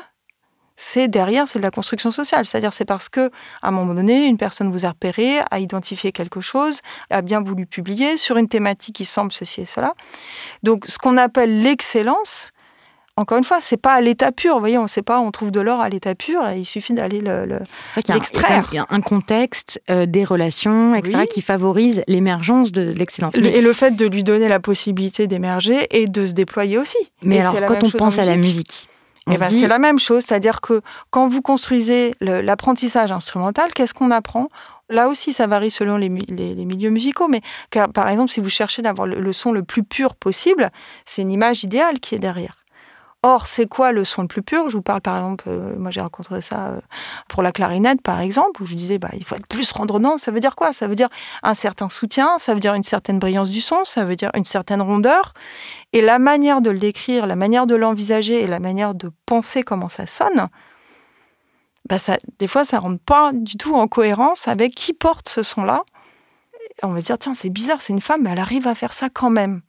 [0.79, 2.45] c'est derrière, c'est de la construction sociale.
[2.45, 3.29] C'est-à-dire, c'est parce que,
[3.61, 7.41] à un moment donné, une personne vous a repéré, a identifié quelque chose, a bien
[7.41, 9.93] voulu publier sur une thématique qui semble ceci et cela.
[10.63, 12.51] Donc, ce qu'on appelle l'excellence,
[13.17, 14.53] encore une fois, c'est pas à l'état pur.
[14.53, 16.41] Vous voyez, on ne sait pas, on trouve de l'or à l'état pur.
[16.55, 18.69] il suffit d'aller l'extraire.
[18.71, 23.35] il, y a un contexte, euh, des relations, etc., qui favorise l'émergence de l'excellence.
[23.35, 26.97] Et le fait de lui donner la possibilité d'émerger et de se déployer aussi.
[27.21, 28.87] Mais alors, quand on pense à la musique,
[29.29, 34.11] eh ben, c'est la même chose, c'est-à-dire que quand vous construisez l'apprentissage instrumental, qu'est-ce qu'on
[34.11, 34.47] apprend?
[34.89, 37.41] Là aussi, ça varie selon les, milieux musicaux, mais
[37.93, 40.71] par exemple, si vous cherchez d'avoir le, son le plus pur possible,
[41.05, 42.57] c'est une image idéale qui est derrière.
[43.21, 44.69] Or, c'est quoi le son le plus pur?
[44.69, 46.79] Je vous parle par exemple, euh, moi j'ai rencontré ça euh,
[47.27, 50.17] pour la clarinette par exemple, où je disais bah, il faut être plus randonnant.
[50.17, 50.71] Ça veut dire quoi?
[50.71, 51.09] Ça veut dire
[51.43, 54.45] un certain soutien, ça veut dire une certaine brillance du son, ça veut dire une
[54.45, 55.33] certaine rondeur.
[55.91, 59.63] Et la manière de le décrire, la manière de l'envisager et la manière de penser
[59.63, 60.47] comment ça sonne,
[61.89, 65.43] bah ça, des fois ça rentre pas du tout en cohérence avec qui porte ce
[65.43, 65.83] son-là.
[66.83, 68.93] On va se dire tiens c'est bizarre, c'est une femme, mais elle arrive à faire
[68.93, 69.61] ça quand même.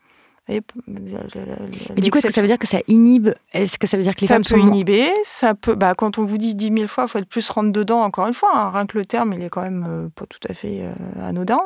[0.48, 4.02] Mais du coup, est-ce que ça veut dire que ça inhibe Est-ce que ça veut
[4.02, 5.74] dire que les femmes sont inhibées Ça peut.
[5.74, 8.00] Bah, quand on vous dit dix mille fois, il faut être plus rentre dedans.
[8.00, 10.40] Encore une fois, hein, rien que le terme, il est quand même euh, pas tout
[10.48, 11.60] à fait euh, anodin.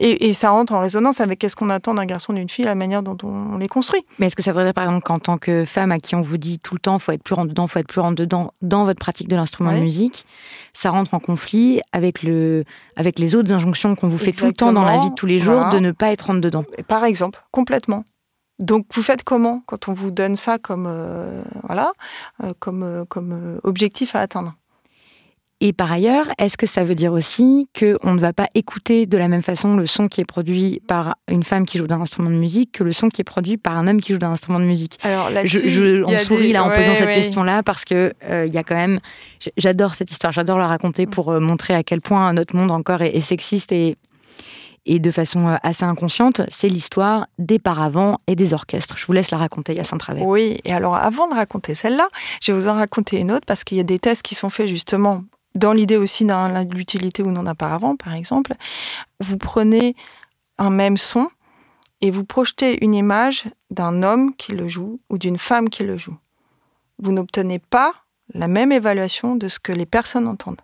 [0.00, 3.04] Et, ça rentre en résonance avec qu'est-ce qu'on attend d'un garçon, d'une fille, la manière
[3.04, 4.04] dont on, les construit.
[4.18, 6.22] Mais est-ce que ça voudrait dire, par exemple, qu'en tant que femme à qui on
[6.22, 8.52] vous dit tout le temps, faut être plus rentre dedans, faut être plus rentre dedans
[8.62, 10.26] dans votre pratique de l'instrument de musique,
[10.72, 12.64] ça rentre en conflit avec le,
[12.96, 15.26] avec les autres injonctions qu'on vous fait tout le temps dans la vie de tous
[15.26, 16.64] les jours de ne pas être rentre dedans?
[16.88, 18.04] Par exemple, complètement.
[18.58, 21.92] Donc vous faites comment quand on vous donne ça comme euh, voilà
[22.42, 24.54] euh, comme euh, comme objectif à atteindre?
[25.60, 29.16] Et par ailleurs, est-ce que ça veut dire aussi qu'on ne va pas écouter de
[29.16, 32.30] la même façon le son qui est produit par une femme qui joue d'un instrument
[32.30, 34.60] de musique que le son qui est produit par un homme qui joue d'un instrument
[34.60, 34.98] de musique?
[35.02, 38.62] Alors je, je on sourit là en posant cette question-là parce que il y a
[38.62, 39.00] quand même,
[39.56, 43.20] j'adore cette histoire, j'adore la raconter pour montrer à quel point notre monde encore est
[43.20, 43.96] sexiste et
[44.86, 48.96] et de façon euh, assez inconsciente, c'est l'histoire des paravents et des orchestres.
[48.96, 50.26] Je vous laisse la raconter, Yacine Travers.
[50.26, 52.08] Oui, et alors avant de raconter celle-là,
[52.40, 54.48] je vais vous en raconter une autre parce qu'il y a des tests qui sont
[54.48, 55.24] faits justement
[55.56, 58.54] dans l'idée aussi de l'utilité ou non d'un paravent, par exemple.
[59.20, 59.96] Vous prenez
[60.58, 61.28] un même son
[62.00, 65.96] et vous projetez une image d'un homme qui le joue ou d'une femme qui le
[65.96, 66.16] joue.
[66.98, 67.94] Vous n'obtenez pas
[68.34, 70.60] la même évaluation de ce que les personnes entendent.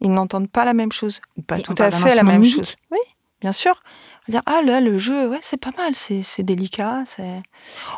[0.00, 2.76] Ils n'entendent pas la même chose, ou pas tout à fait la même chose.
[2.90, 2.98] Oui,
[3.40, 3.82] bien sûr.
[4.28, 7.42] Dire, ah là, le jeu, ouais, c'est pas mal, c'est délicat, c'est.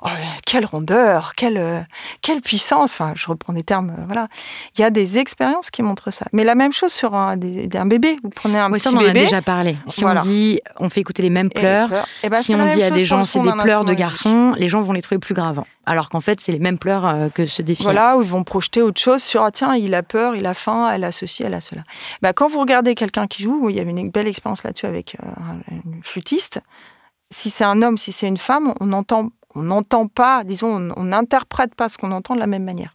[0.03, 0.09] Oh,
[0.47, 1.87] quelle rondeur, quelle,
[2.23, 2.93] quelle puissance.
[2.95, 4.29] Enfin, je reprends des termes, euh, voilà.
[4.77, 6.27] Il y a des expériences qui montrent ça.
[6.33, 8.17] Mais la même chose sur un, bébé.
[8.23, 9.77] Vous prenez un petit ça, on en a déjà parlé.
[9.87, 11.91] Si on dit, on fait écouter les mêmes pleurs,
[12.23, 14.81] eh ben, si on dit à des gens, c'est des pleurs de garçons, les gens
[14.81, 17.63] vont les trouver plus graves alors qu'en fait, c'est les mêmes pleurs euh, que ce
[17.63, 17.83] défi.
[17.83, 20.55] Voilà, où ils vont projeter autre chose sur ah, tiens, il a peur, il a
[20.55, 21.83] faim, elle a ceci, elle a cela.
[22.23, 25.17] Bah, quand vous regardez quelqu'un qui joue, il y avait une belle expérience là-dessus avec
[25.23, 26.61] euh, une flûtiste.
[27.31, 28.91] Si c'est un homme, si c'est une femme, on
[29.55, 32.95] on n'entend pas, disons, on n'interprète pas ce qu'on entend de la même manière.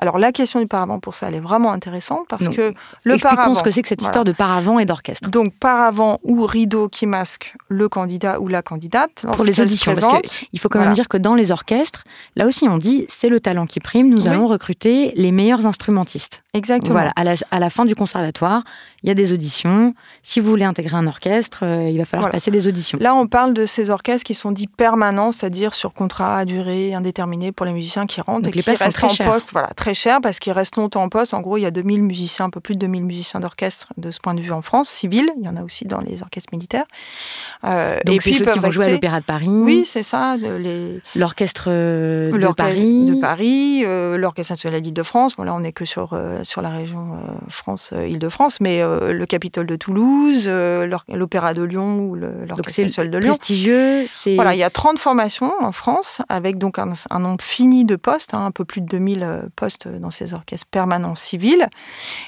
[0.00, 2.72] Alors la question du paravent pour ça, elle est vraiment intéressante parce que
[3.04, 3.54] le paravent.
[3.54, 5.28] ce que c'est que cette histoire de paravent et d'orchestre.
[5.28, 9.94] Donc paravent ou rideau qui masque le candidat ou la candidate pour les auditions.
[9.94, 13.28] Parce il faut quand même dire que dans les orchestres, là aussi on dit c'est
[13.28, 14.08] le talent qui prime.
[14.08, 16.42] Nous allons recruter les meilleurs instrumentistes.
[16.52, 16.94] Exactement.
[16.94, 18.64] Voilà, à la, à la, fin du conservatoire,
[19.04, 19.94] il y a des auditions.
[20.22, 22.98] Si vous voulez intégrer un orchestre, euh, il va falloir passer des auditions.
[23.00, 26.92] Là, on parle de ces orchestres qui sont dits permanents, c'est-à-dire sur contrat à durée
[26.92, 29.52] indéterminée pour les musiciens qui rentrent et qui restent en poste.
[29.52, 31.34] Voilà, très cher parce qu'ils restent longtemps en poste.
[31.34, 34.10] En gros, il y a 2000 musiciens, un peu plus de 2000 musiciens d'orchestre de
[34.10, 35.30] ce point de vue en France, civil.
[35.38, 36.86] Il y en a aussi dans les orchestres militaires.
[37.64, 39.48] Euh, Donc, et puis, ceux qui vont jouer à l'Opéra de Paris.
[39.48, 40.36] Oui, c'est ça.
[41.14, 43.04] L'orchestre euh, de Paris.
[43.06, 43.82] De Paris,
[44.18, 45.36] l'Orchestre national d'Île-de-France.
[45.36, 50.48] Bon, là, on n'est que sur, sur la région France-Île-de-France, mais le Capitole de Toulouse,
[50.48, 53.28] l'Opéra de Lyon ou l'Orchestre national de Lyon.
[53.30, 54.04] prestigieux.
[54.34, 58.34] Voilà, il y a 30 formations en France, avec donc un, nombre fini de postes,
[58.34, 61.68] hein, un peu plus de 2000 postes dans ces orchestres permanents civils.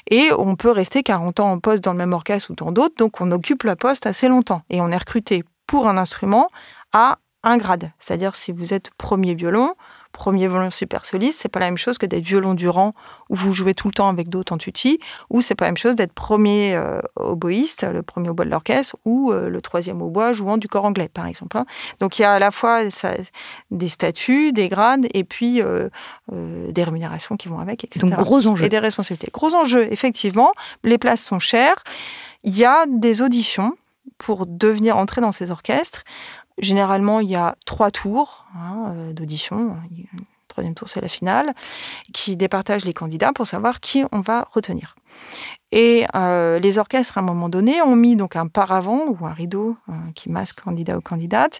[0.09, 2.95] Et on peut rester 40 ans en poste dans le même orchestre ou dans d'autres,
[2.97, 4.61] donc on occupe la poste assez longtemps.
[4.69, 6.49] Et on est recruté pour un instrument
[6.91, 7.91] à un grade.
[7.99, 9.75] C'est-à-dire si vous êtes premier violon,
[10.13, 12.93] premier violon super soliste, c'est pas la même chose que d'être violon du rang
[13.29, 14.99] où vous jouez tout le temps avec d'autres en tutti,
[15.29, 18.95] ou c'est pas la même chose d'être premier euh, oboïste, le premier oboe de l'orchestre,
[19.03, 21.57] ou euh, le troisième oboe jouant du corps anglais, par exemple.
[21.57, 21.65] Hein.
[21.99, 22.83] Donc il y a à la fois
[23.71, 25.89] des statuts, des grades, et puis euh,
[26.31, 28.05] des rémunérations qui vont avec, etc.
[28.05, 28.65] Donc gros enjeux.
[28.65, 29.29] Et des responsabilités.
[29.33, 30.51] Gros enjeux, effectivement.
[30.83, 31.83] Les places sont chères.
[32.43, 33.75] Il y a des auditions
[34.17, 36.03] pour devenir entrer dans ces orchestres.
[36.57, 39.75] Généralement, il y a trois tours hein, euh, d'audition.
[40.47, 41.53] Troisième tour, c'est la finale,
[42.13, 44.95] qui départage les candidats pour savoir qui on va retenir.
[45.71, 49.33] Et euh, les orchestres, à un moment donné, ont mis donc un paravent ou un
[49.33, 51.59] rideau euh, qui masque candidat ou candidate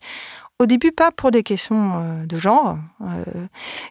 [0.64, 3.24] au début, pas pour des questions euh, de genre euh,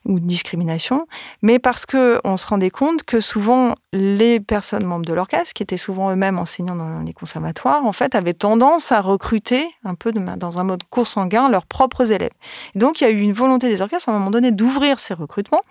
[0.05, 1.07] ou de discrimination,
[1.43, 5.77] mais parce qu'on se rendait compte que souvent les personnes membres de l'orchestre, qui étaient
[5.77, 10.59] souvent eux-mêmes enseignants dans les conservatoires, en fait, avaient tendance à recruter un peu dans
[10.59, 12.33] un mode cours sanguin leurs propres élèves.
[12.75, 15.15] donc, il y a eu une volonté des orchestres à un moment donné d'ouvrir ces
[15.15, 15.63] recrutements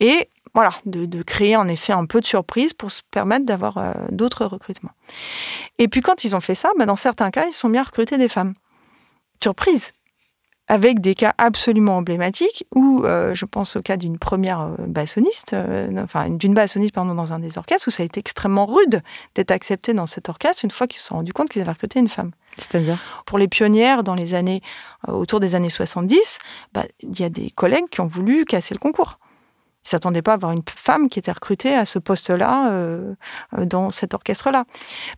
[0.00, 3.92] et voilà, de, créer en effet un peu de surprise pour se permettre d'avoir euh,
[4.10, 4.92] d'autres recrutements.
[5.78, 8.18] Et puis quand ils ont fait ça, bah, dans certains cas, ils sont bien recrutés
[8.18, 8.54] des femmes.
[9.42, 9.92] Surprise,
[10.72, 15.52] avec des cas absolument emblématiques où euh, je pense au cas d'une première euh, bassoniste,
[15.52, 19.02] euh, enfin d'une bassoniste pardon, dans un des orchestres où ça a été extrêmement rude
[19.34, 21.98] d'être accepté dans cet orchestre une fois qu'ils se sont rendus compte qu'ils avaient recruté
[21.98, 22.30] une femme.
[22.56, 22.98] C'est-à-dire?
[23.26, 24.62] Pour les pionnières dans les années
[25.06, 26.38] autour des années 70,
[26.72, 29.18] bah, il y a des collègues qui ont voulu casser le concours.
[29.82, 33.14] Ils ne s'attendaient pas à avoir une femme qui était recrutée à ce poste-là euh,
[33.58, 34.64] euh, dans cet orchestre-là.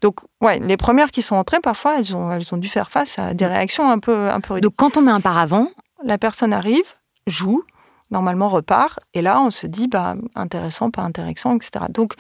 [0.00, 3.18] Donc, ouais, les premières qui sont entrées, parfois, elles ont, elles ont dû faire face
[3.18, 5.68] à des réactions un peu, un peu Donc, quand on met un paravent,
[6.02, 6.94] la personne arrive,
[7.26, 7.62] joue,
[8.10, 11.86] normalement repart, et là, on se dit, bah, intéressant, pas intéressant, etc.
[11.90, 12.14] Donc,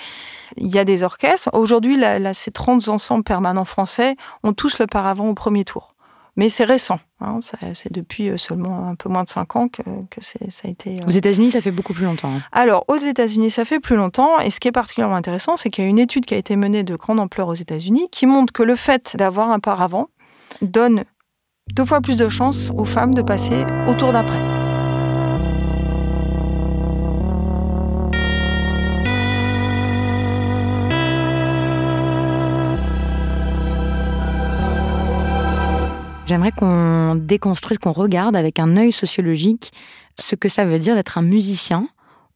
[0.56, 1.48] il y a des orchestres.
[1.54, 5.93] Aujourd'hui, là, ces 30 ensembles permanents français ont tous le paravent au premier tour.
[6.36, 6.98] Mais c'est récent.
[7.20, 7.38] Hein,
[7.74, 10.98] c'est depuis euh, seulement un peu moins de 5 ans que, que ça a été.
[10.98, 12.34] Euh, aux États-Unis, ça fait beaucoup plus longtemps.
[12.34, 12.42] Hein.
[12.52, 14.38] Alors, aux États-Unis, ça fait plus longtemps.
[14.40, 16.56] Et ce qui est particulièrement intéressant, c'est qu'il y a une étude qui a été
[16.56, 20.08] menée de grande ampleur aux États-Unis qui montre que le fait d'avoir un paravent
[20.60, 21.04] donne
[21.72, 24.53] deux fois plus de chances aux femmes de passer au tour d'après.
[36.26, 39.72] J'aimerais qu'on déconstruise, qu'on regarde avec un œil sociologique
[40.18, 41.86] ce que ça veut dire d'être un musicien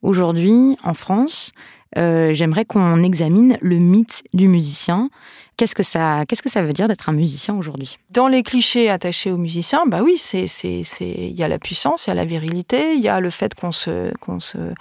[0.02, 1.52] aujourd'hui en France.
[1.96, 5.08] Euh, j'aimerais qu'on examine le mythe du musicien.
[5.56, 7.98] Qu'est-ce que ça, qu'est-ce que ça veut dire d'être un musicien aujourd'hui?
[8.10, 12.06] Dans les clichés attachés aux musiciens, bah oui, c'est, c'est, il y a la puissance,
[12.06, 14.72] il y a la virilité, il y a le fait qu'on se, qu'on se euh,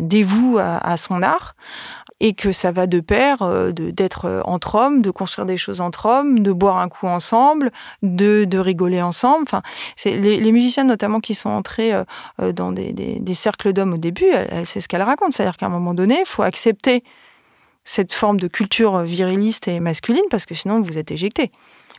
[0.00, 1.54] dévoue à, son art
[2.20, 5.80] et que ça va de pair euh, d'être euh, entre hommes, de construire des choses
[5.80, 7.70] entre hommes, de boire un coup ensemble,
[8.02, 9.42] de, de rigoler ensemble.
[9.42, 9.62] Enfin,
[9.96, 13.98] c'est les, musiciens notamment qui sont entrés euh, dans des, des, des cercles d'hommes au
[13.98, 14.30] début,
[14.64, 17.04] c'est ce qu'elle raconte, c'est-à-dire qu'à un moment donné, il faut accepter
[17.84, 21.52] cette forme de culture viriliste et masculine parce que sinon vous êtes éjecté.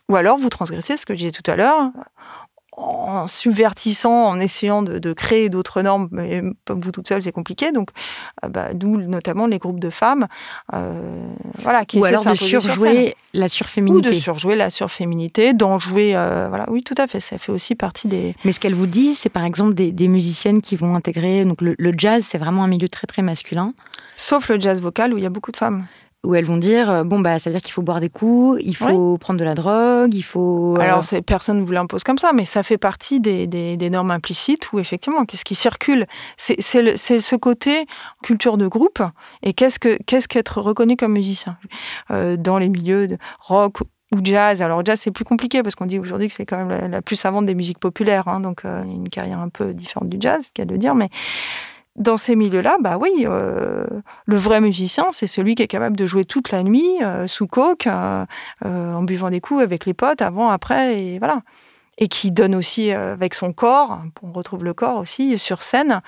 [0.10, 1.92] Ou alors vous transgressez ce que je disais tout à l'heure
[2.80, 7.72] en subvertissant, en essayant de, créer d'autres normes, mais vous toute seule, c'est compliqué.
[7.72, 7.90] Donc,
[8.44, 10.28] euh, bah, d'où notamment les groupes de femmes,
[10.74, 15.78] euh, voilà, qui ou alors de, surjouer la surféminité, ou de surjouer la surféminité, d'en
[15.78, 18.36] jouer, euh, voilà, oui, tout à fait, ça fait aussi partie des.
[18.46, 21.94] Mais ce qu'elle vous dit, c'est par exemple des, musiciennes qui vont intégrer, donc le,
[21.98, 23.74] jazz, c'est vraiment un milieu très très masculin,
[24.16, 25.86] sauf le jazz vocal où il y a beaucoup de femmes.
[26.26, 28.62] Où elles vont dire euh, bon bah ça veut dire qu'il faut boire des coups,
[28.64, 30.76] il faut prendre de la drogue, il faut.
[30.78, 34.12] Euh, Alors personne ne vous l'impose comme ça, mais ça fait partie des, des, normes
[34.12, 36.06] implicites où effectivement qu'est-ce qui circule,
[36.38, 37.86] c'est ce côté
[38.22, 39.02] culture de groupe
[39.44, 41.58] et qu'est-ce que qu'est-ce qu'être reconnu comme musicien?
[42.12, 44.62] Euh, dans les milieux de rock ou jazz.
[44.62, 47.16] Alors jazz c'est plus compliqué parce qu'on dit aujourd'hui que c'est quand même la, plus
[47.16, 50.66] savante des musiques populaires, hein, donc a une carrière un peu différente du jazz, qu'il
[50.66, 51.10] y a de dire, mais
[52.00, 53.86] dans ces milieux-là, bah oui, euh,
[54.26, 57.46] le vrai musicien, c'est celui qui est capable de jouer toute la nuit euh, sous
[57.46, 58.26] coke, euh,
[58.64, 61.42] en buvant des coups avec les potes, avant, après, et voilà.
[61.98, 66.02] Et qui donne aussi avec son corps, on retrouve le corps aussi sur scène,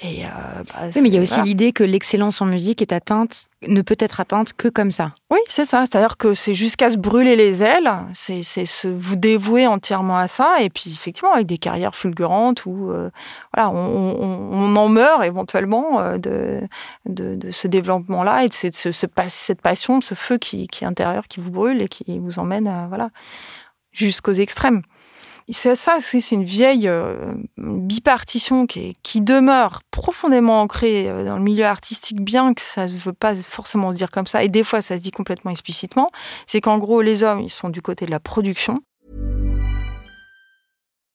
[0.00, 0.28] et euh,
[0.72, 3.82] bah, oui, mais il y a aussi l'idée que l'excellence en musique est atteinte, ne
[3.82, 5.12] peut être atteinte que comme ça.
[5.30, 5.84] Oui, c'est ça.
[5.86, 10.56] C'est-à-dire que c'est jusqu'à se brûler les ailes, c'est se vous dévouer entièrement à ça,
[10.60, 13.10] et puis effectivement avec des carrières fulgurantes où euh,
[13.52, 16.60] voilà, on, en meurt éventuellement euh, de,
[17.06, 21.26] de, ce développement-là et de, ce, ce, cette passion, ce feu qui, qui est intérieur,
[21.26, 23.10] qui vous brûle et qui vous emmène voilà,
[23.90, 24.82] jusqu'aux extrêmes
[25.52, 31.64] c'est ça, c'est une vieille euh, bipartition qui, demeure profondément ancrée euh, dans le milieu
[31.64, 34.80] artistique, bien que ça ne veut pas forcément se dire comme ça, et des fois
[34.82, 36.10] ça se dit complètement explicitement,
[36.46, 38.80] c'est qu'en gros les hommes, ils sont du côté de la production.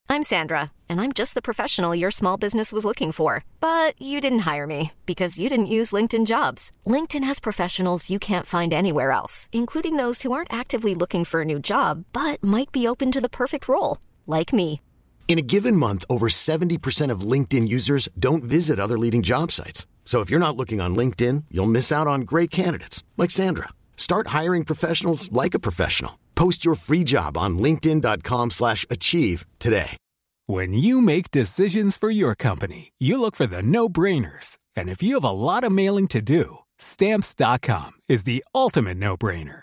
[0.10, 3.44] I'm Sandra, and I'm just the professional your small business was looking for.
[3.62, 6.72] But you didn't hire me, because you didn't use LinkedIn Jobs.
[6.88, 11.42] LinkedIn has professionals you can't find anywhere else, including those who aren't actively looking for
[11.42, 14.80] a new job, but might be open to the perfect role like me.
[15.28, 19.88] In a given month, over 70% of LinkedIn users don't visit other leading job sites.
[20.06, 23.70] So if you're not looking on LinkedIn, you'll miss out on great candidates like Sandra.
[23.98, 26.20] Start hiring professionals like a professional.
[26.36, 29.98] Post your free job on linkedin.com/achieve today.
[30.46, 34.58] When you make decisions for your company, you look for the no-brainers.
[34.76, 39.63] And if you have a lot of mailing to do, stamps.com is the ultimate no-brainer.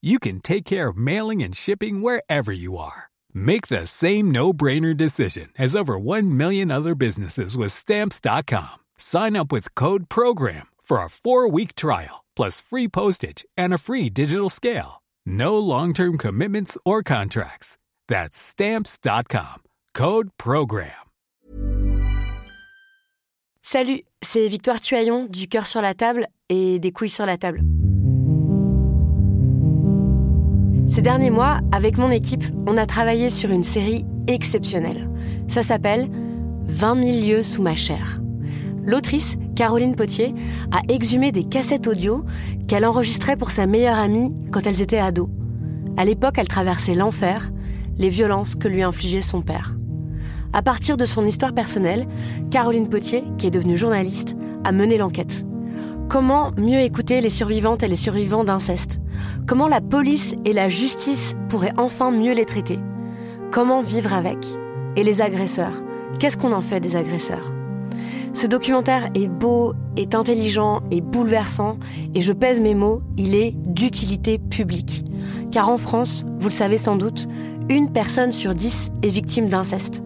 [0.00, 3.10] you can take care of mailing and shipping wherever you are.
[3.34, 8.84] Make the same no-brainer decision as over 1 million other businesses with stamps.com.
[8.98, 14.08] Sign up with code program for a 4-week trial plus free postage and a free
[14.10, 15.02] digital scale.
[15.26, 17.76] No long-term commitments or contracts.
[18.06, 19.62] That's stamps.com.
[19.94, 20.92] Code program.
[23.62, 27.60] Salut, c'est Victoire Tuaillon du cœur sur la table et des couilles sur la table.
[30.98, 35.08] Ces derniers mois, avec mon équipe, on a travaillé sur une série exceptionnelle.
[35.46, 36.08] Ça s'appelle
[36.64, 38.20] 20 000 lieux sous ma chair.
[38.84, 40.34] L'autrice, Caroline Potier,
[40.72, 42.24] a exhumé des cassettes audio
[42.66, 45.28] qu'elle enregistrait pour sa meilleure amie quand elles étaient ados.
[45.96, 47.52] À l'époque, elle traversait l'enfer,
[47.96, 49.76] les violences que lui infligeait son père.
[50.52, 52.08] À partir de son histoire personnelle,
[52.50, 54.34] Caroline Potier, qui est devenue journaliste,
[54.64, 55.47] a mené l'enquête.
[56.08, 58.98] Comment mieux écouter les survivantes et les survivants d'inceste?
[59.46, 62.78] Comment la police et la justice pourraient enfin mieux les traiter?
[63.52, 64.38] Comment vivre avec?
[64.96, 65.82] Et les agresseurs?
[66.18, 67.52] Qu'est-ce qu'on en fait des agresseurs?
[68.32, 71.76] Ce documentaire est beau, est intelligent, et bouleversant,
[72.14, 75.04] et je pèse mes mots, il est d'utilité publique.
[75.52, 77.28] Car en France, vous le savez sans doute,
[77.68, 80.02] une personne sur dix est victime d'inceste.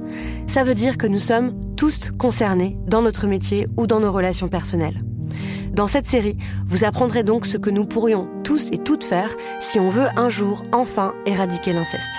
[0.49, 4.49] Ça veut dire que nous sommes tous concernés dans notre métier ou dans nos relations
[4.49, 5.05] personnelles.
[5.73, 9.79] Dans cette série, vous apprendrez donc ce que nous pourrions tous et toutes faire si
[9.79, 12.11] on veut un jour enfin éradiquer l'inceste.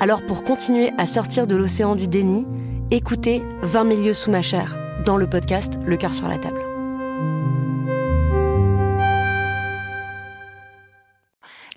[0.00, 2.46] Alors pour continuer à sortir de l'océan du déni,
[2.90, 6.69] écoutez 20 milieux sous ma chair dans le podcast Le cœur sur la table.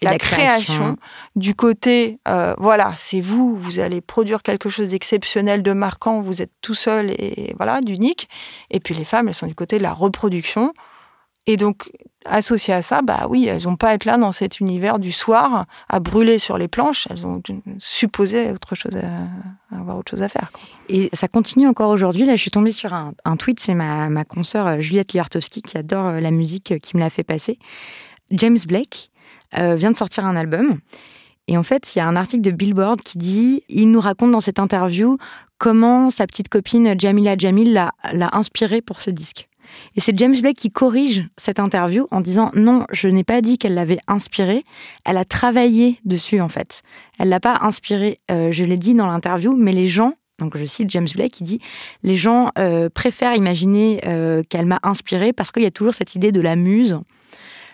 [0.03, 0.95] La, création.
[1.35, 6.41] du côté, euh, voilà, c'est vous, vous allez produire quelque chose d'exceptionnel, de marquant, vous
[6.41, 8.29] êtes tout seul et voilà, d'unique.
[8.71, 10.71] Et puis les femmes, elles sont du côté de la reproduction.
[11.45, 11.91] Et donc,
[12.25, 15.11] associé à ça, bah oui, elles n'ont pas à être là dans cet univers du
[15.11, 17.07] soir à brûler sur les planches.
[17.09, 17.41] Elles ont
[17.79, 20.51] supposé autre chose à, avoir autre chose à faire.
[20.87, 22.25] Et ça continue encore aujourd'hui.
[22.25, 23.59] Là, je suis tombée sur un, tweet.
[23.59, 27.09] C'est ma, ma consoeur euh, Juliette Liartowski qui adore euh, la musique qui me l'a
[27.09, 27.59] fait passer.
[28.31, 29.11] James Blake
[29.55, 30.79] vient de sortir un album.
[31.47, 34.31] Et en fait, il y a un article de Billboard qui dit, il nous raconte
[34.31, 35.17] dans cette interview
[35.57, 39.47] comment sa petite copine Jamila Jamil l'a inspiré pour ce disque.
[39.95, 43.57] Et c'est James Blake qui corrige cette interview en disant non, je n'ai pas dit
[43.57, 44.63] qu'elle l'avait inspiré,
[45.05, 46.81] elle a travaillé dessus en fait.
[47.19, 50.65] Elle l'a pas inspiré, euh, je l'ai dit dans l'interview, mais les gens donc je
[50.65, 51.59] cite James Blake qui dit
[52.01, 56.15] les gens euh, préfèrent imaginer euh, qu'elle m'a inspiré parce qu'il y a toujours cette
[56.15, 56.99] idée de la muse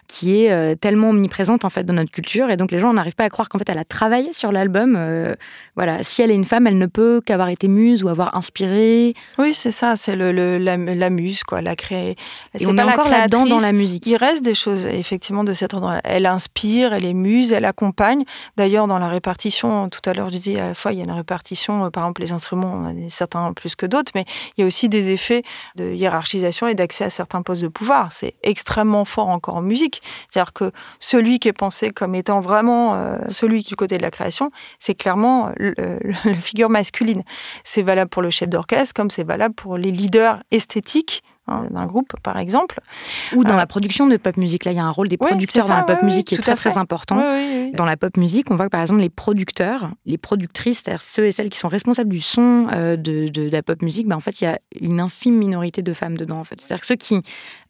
[0.10, 3.16] qui est euh, tellement omniprésente en fait dans notre culture et donc les gens n'arrivent
[3.16, 4.96] pas à croire qu'en fait elle a travaillé sur l'album.
[4.98, 5.36] Euh,
[5.76, 9.14] voilà, si elle est une femme, elle ne peut qu'avoir été muse ou avoir inspiré.
[9.38, 12.16] Oui, c'est ça, c'est le, la, la, muse quoi, la créer.
[12.60, 14.08] Et on est encore là-dedans dans la musique.
[14.08, 16.02] Il reste des choses effectivement de cet ordre.
[16.04, 18.24] Elle inspire, elle est muse, elle accompagne.
[18.58, 21.06] D'ailleurs, dans la répartition, tout à l'heure je disais à la fois il y a
[21.06, 24.26] une répartition, euh, par exemple les instruments, on a certains plus que d'autres, mais
[24.58, 25.44] il y a aussi des effets
[25.76, 28.12] de hiérarchisation et d'accès à certains postes de pouvoir.
[28.12, 29.99] C'est extrêmement fort encore en musique.
[30.30, 34.12] C'est-à-dire que celui qui est pensé comme étant vraiment euh, celui du côté de la
[34.12, 34.48] création,
[34.80, 37.24] c'est clairement la figure masculine.
[37.64, 41.86] C'est valable pour le chef d'orchestre comme c'est valable pour les leaders esthétiques Hein, d'un
[41.88, 42.80] groupe, par exemple.
[43.36, 44.66] Ou dans euh, la production de pop musique.
[44.66, 46.54] Là, il y a un rôle des producteurs dans la pop musique qui est très,
[46.54, 47.16] très important.
[47.74, 51.26] Dans la pop musique, on voit que, par exemple, les producteurs, les productrices, c'est-à-dire ceux
[51.26, 54.20] et celles qui sont responsables du son euh, de, de, la pop musique, bah, en
[54.20, 56.40] fait, il y a une infime minorité de femmes dedans.
[56.40, 56.62] En fait.
[56.62, 57.22] C'est-à-dire que ceux qui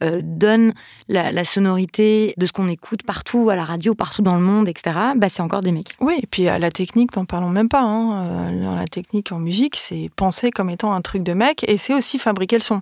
[0.03, 0.73] euh, donnent
[1.07, 4.97] la, sonorité de ce qu'on écoute partout, à la radio, partout dans le monde, etc.,
[5.15, 5.93] bah, c'est encore des mecs.
[6.01, 7.81] Oui, et puis à la technique, n'en parlons même pas.
[7.81, 8.51] Hein.
[8.61, 11.93] Dans la technique en musique, c'est pensé comme étant un truc de mec, et c'est
[11.93, 12.81] aussi fabriquer le son.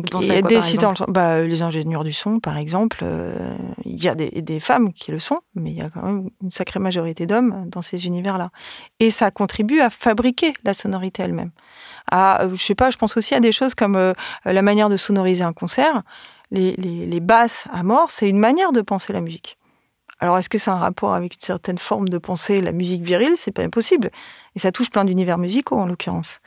[0.00, 4.02] Donc il y a des sites bah, les ingénieurs du son, par exemple, euh, il
[4.02, 6.80] y a des, femmes qui le sont, mais il y a quand même une sacrée
[6.80, 8.50] majorité d'hommes dans ces univers-là.
[9.00, 11.50] Et ça contribue à fabriquer la sonorité elle-même.
[12.10, 14.12] À, euh, je sais pas, je pense aussi à des choses comme euh,
[14.44, 16.02] la manière de sonoriser un concert.
[16.50, 19.58] Les, les basses à mort, c'est une manière de penser la musique.
[20.18, 23.34] Alors est-ce que c'est un rapport avec une certaine forme de pensée, la musique virile?
[23.36, 24.10] C'est pas impossible.
[24.54, 26.40] Et ça touche plein d'univers musicaux en l'occurrence.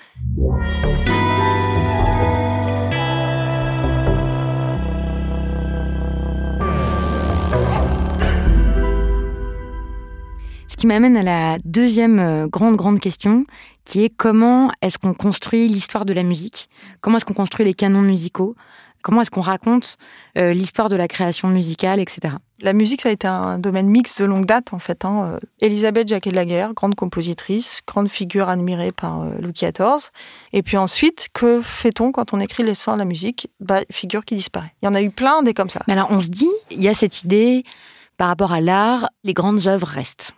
[10.79, 13.43] Qui m'amène à la deuxième euh, grande, grande question,
[13.83, 16.69] qui est comment est-ce qu'on construit l'histoire de la musique?
[17.01, 18.55] Comment est-ce qu'on construit les canons musicaux?
[19.01, 19.97] Comment est-ce qu'on raconte
[20.37, 22.35] euh, l'histoire de la création musicale, etc.
[22.61, 25.03] La musique, ça a été un domaine mixte de longue date, en fait.
[25.03, 25.33] Hein.
[25.33, 30.11] Euh, Elisabeth Jacquet-Laguerre, grande compositrice, grande figure admirée par Louis XIV.
[30.53, 33.49] Et puis ensuite, que fait-on quand on écrit l'histoire de la musique?
[33.59, 34.73] Bah, Figure qui disparaît.
[34.81, 35.81] Il y en a eu plein des comme ça.
[35.87, 37.63] Mais alors, on se dit, il y a cette idée,
[38.15, 40.33] par rapport à l'art, les grandes œuvres restent.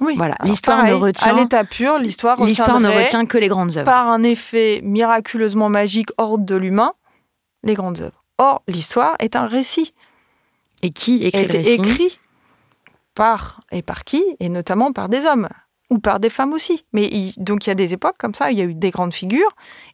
[0.00, 0.14] Oui.
[0.16, 0.36] Voilà.
[0.42, 1.28] L'histoire ne retient.
[1.28, 3.84] À l'état pur, l'histoire L'histoire ne retient que les grandes œuvres.
[3.84, 6.92] Par un effet miraculeusement magique hors de l'humain,
[7.62, 8.24] les grandes œuvres.
[8.38, 9.94] Or, l'histoire est un récit.
[10.82, 11.72] Et qui écrit le récit?
[11.72, 12.18] écrit
[13.14, 14.22] par et par qui?
[14.40, 15.48] Et notamment par des hommes
[15.88, 16.84] ou par des femmes aussi.
[16.92, 19.14] Mais donc il y a des époques comme ça, il y a eu des grandes
[19.14, 19.50] figures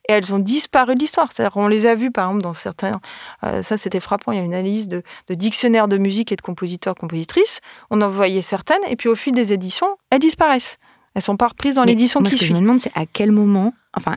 [0.09, 1.31] et elles ont disparu de l'histoire.
[1.33, 3.01] C'est-à-dire on les a vues par exemple dans certains,
[3.45, 6.37] euh, ça c'était frappant, il y a une analyse de, de dictionnaires de musique et
[6.37, 7.61] de compositeurs, compositrices.
[7.91, 10.79] On en voyait certaines et puis au fil des éditions, elles disparaissent.
[11.15, 12.39] Elles sont pas reprises dans l'édition qui suit.
[12.39, 14.17] Ce que je me demande, c'est à quel moment, enfin,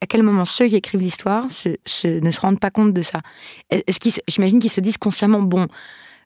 [0.00, 3.20] à quel moment ceux qui écrivent l'histoire ne se rendent pas compte de ça?
[3.70, 5.66] Est-ce qu'ils, j'imagine qu'ils se disent consciemment, bon,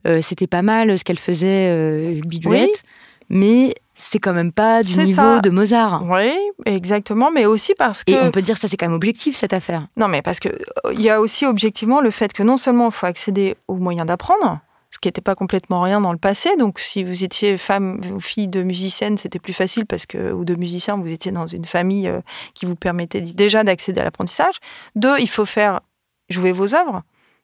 [0.07, 2.83] euh, c'était pas mal ce qu'elle faisait, euh, Bidouette,
[3.29, 6.05] mais c'est quand même pas du niveau de Mozart.
[6.09, 6.33] Oui,
[6.65, 8.13] exactement, mais aussi parce que...
[8.13, 9.87] Et on peut dire ça, c'est quand même objectif, cette affaire.
[9.97, 12.87] Non, mais parce qu'il euh, il y a aussi objectivement le fait que non seulement
[12.87, 16.57] il faut accéder aux moyens d'apprendre, ce qui n'était pas complètement rien dans le passé.
[16.57, 20.45] Donc, si vous étiez femme ou fille de musicienne, c'était plus facile parce que, ou
[20.45, 22.21] de musicien, vous étiez dans une famille euh,
[22.55, 24.55] qui vous permettait déjà d'accéder à l'apprentissage.
[24.97, 25.81] Deux, il faut faire
[26.29, 27.03] jouer vos œuvres.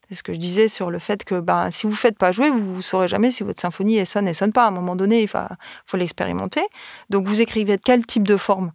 [0.09, 2.31] C'est ce que je disais sur le fait que ben, si vous ne faites pas
[2.31, 4.65] jouer, vous ne saurez jamais si votre symphonie sonne, elle sonne pas.
[4.65, 6.63] À un moment donné, il faut, l'expérimenter.
[7.11, 8.73] Donc vous écrivez de quel type de forme?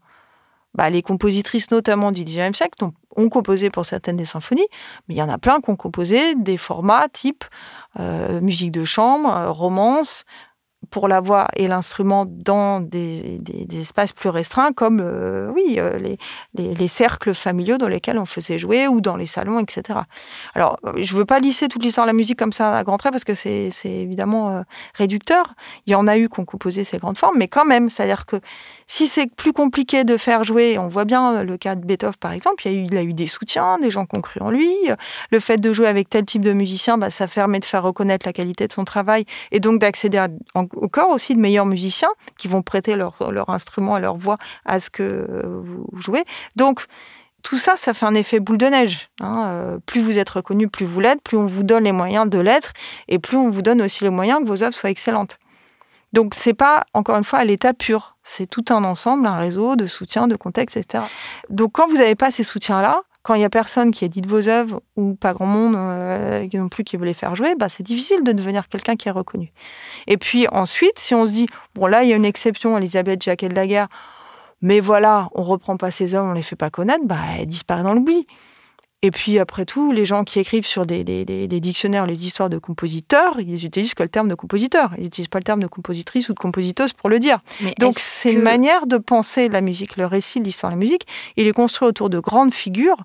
[0.73, 4.65] Bah, Les compositrices notamment du XIXe siècle ont composé pour certaines des symphonies,
[5.07, 7.43] mais il y en a plein qui ont composé des formats type
[7.99, 10.25] euh, musique de chambre, euh, romance,
[10.89, 13.39] pour la voix et l'instrument dans des,
[13.73, 16.17] espaces plus restreints, comme euh, oui, euh, les,
[16.55, 19.99] les, cercles familiaux dans lesquels on faisait jouer ou dans les salons, etc.
[20.55, 22.97] Alors, je ne veux pas lisser toute l'histoire de la musique comme ça à grands
[22.97, 24.61] traits parce que c'est évidemment euh,
[24.95, 25.53] réducteur.
[25.85, 28.25] Il y en a eu qui ont composé ces grandes formes, mais quand même, c'est-à-dire
[28.25, 28.41] que
[28.93, 32.33] si c'est plus compliqué de faire jouer, on voit bien le cas de Beethoven par
[32.33, 34.69] exemple, il, a eu, des soutiens, des gens qui ont cru en lui.
[35.31, 38.25] Le fait de jouer avec tel type de musicien, bah, ça permet de faire reconnaître
[38.25, 39.23] la qualité de son travail
[39.53, 40.21] et donc d'accéder
[40.55, 43.15] au corps aussi de meilleurs musiciens qui vont prêter leur,
[43.47, 45.25] instrument et leur voix à ce que
[45.63, 46.25] vous jouez.
[46.57, 46.83] Donc,
[47.43, 49.07] tout ça, ça fait un effet boule de neige.
[49.21, 49.45] Hein.
[49.47, 52.39] Euh, plus vous êtes reconnu, plus vous l'êtes, plus on vous donne les moyens de
[52.39, 52.73] l'être,
[53.07, 55.39] et plus on vous donne aussi les moyens que vos œuvres soient excellentes.
[56.13, 59.75] Donc c'est pas encore une fois à l'état pur, c'est tout un ensemble, un réseau
[59.75, 61.05] de soutien, de contexte, etc.
[61.49, 64.49] Donc quand vous n'avez pas ces soutiens-là, quand il y a personne qui édite vos
[64.49, 67.83] œuvres ou pas grand monde euh, non plus qui veut les faire jouer, bah, c'est
[67.83, 69.53] difficile de devenir quelqu'un qui est reconnu.
[70.07, 73.21] Et puis ensuite, si on se dit, bon là, il y a une exception, Elisabeth
[73.21, 73.87] Jacquet de
[74.63, 77.83] mais voilà, on reprend pas ces hommes, on les fait pas connaître, bah, elle disparaît
[77.83, 78.27] dans l'oubli.
[79.03, 81.03] Et puis après tout, les gens qui écrivent sur des,
[81.47, 84.93] dictionnaires les histoires de compositeurs, ils utilisent que le terme de compositeur.
[84.97, 87.39] Ils n'utilisent pas le terme de compositrice ou de compositeuse pour le dire.
[87.79, 91.07] Donc c'est une manière de penser la musique, le récit de l'histoire de la musique.
[91.35, 92.97] Il est construit autour de grandes figures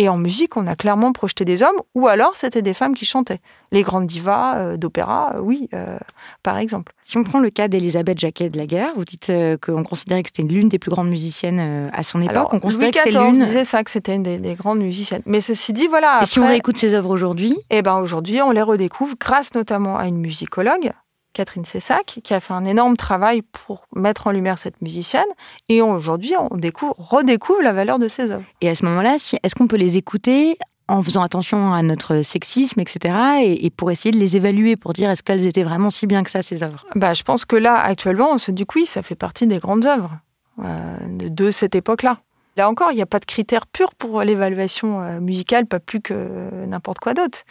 [0.00, 3.04] et en musique, on a clairement projeté des hommes, ou alors c'était des femmes qui
[3.04, 3.40] chantaient.
[3.70, 5.98] Les grandes divas euh, d'opéra, euh, oui, euh,
[6.42, 6.94] par exemple.
[7.02, 9.30] Si on prend le cas d'Elisabeth Jacquet de la Guerre, vous dites
[9.60, 12.34] qu'on considérait que c'était l'une des plus grandes musiciennes à son époque.
[12.34, 13.32] Alors, on considérait que c'était l'une.
[13.32, 15.20] disait ça, que c'était une des, grandes musiciennes.
[15.26, 16.20] Mais ceci dit, voilà.
[16.22, 19.98] Et si on réécoute ses œuvres aujourd'hui Eh ben aujourd'hui, on les redécouvre grâce notamment
[19.98, 20.92] à une musicologue
[21.40, 25.24] Catherine Cessac, qui a fait un énorme travail pour mettre en lumière cette musicienne.
[25.70, 28.44] Et aujourd'hui, on découvre, redécouvre la valeur de ses œuvres.
[28.60, 32.78] Et à ce moment-là, est-ce qu'on peut les écouter en faisant attention à notre sexisme,
[32.80, 36.22] etc., et, pour essayer de les évaluer, pour dire est-ce qu'elles étaient vraiment si bien
[36.24, 36.84] que ça, ces œuvres?
[36.94, 39.60] Bah, Je pense que là, actuellement, on se dit que oui, ça fait partie des
[39.60, 40.18] grandes œuvres
[40.62, 42.18] euh, de, cette époque-là.
[42.58, 46.02] Là encore, il n'y a pas de critères purs pour l'évaluation euh, musicale, pas plus
[46.02, 47.44] que n'importe quoi d'autre.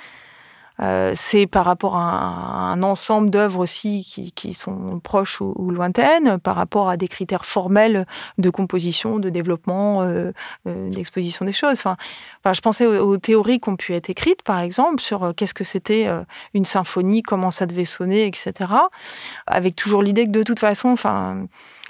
[0.81, 6.55] Euh, c'est par rapport à un, ensemble d'œuvres aussi qui, sont proches ou, lointaines, par
[6.55, 8.05] rapport à des critères formels
[8.37, 10.31] de composition, de développement, euh,
[10.67, 11.79] euh, d'exposition des choses.
[11.79, 11.97] Enfin,
[12.51, 16.07] je pensais aux, théories qui ont pu être écrites, par exemple, sur qu'est-ce que c'était
[16.53, 18.71] une symphonie, comment ça devait sonner, etc.
[19.47, 21.45] Avec toujours l'idée que de toute façon, enfin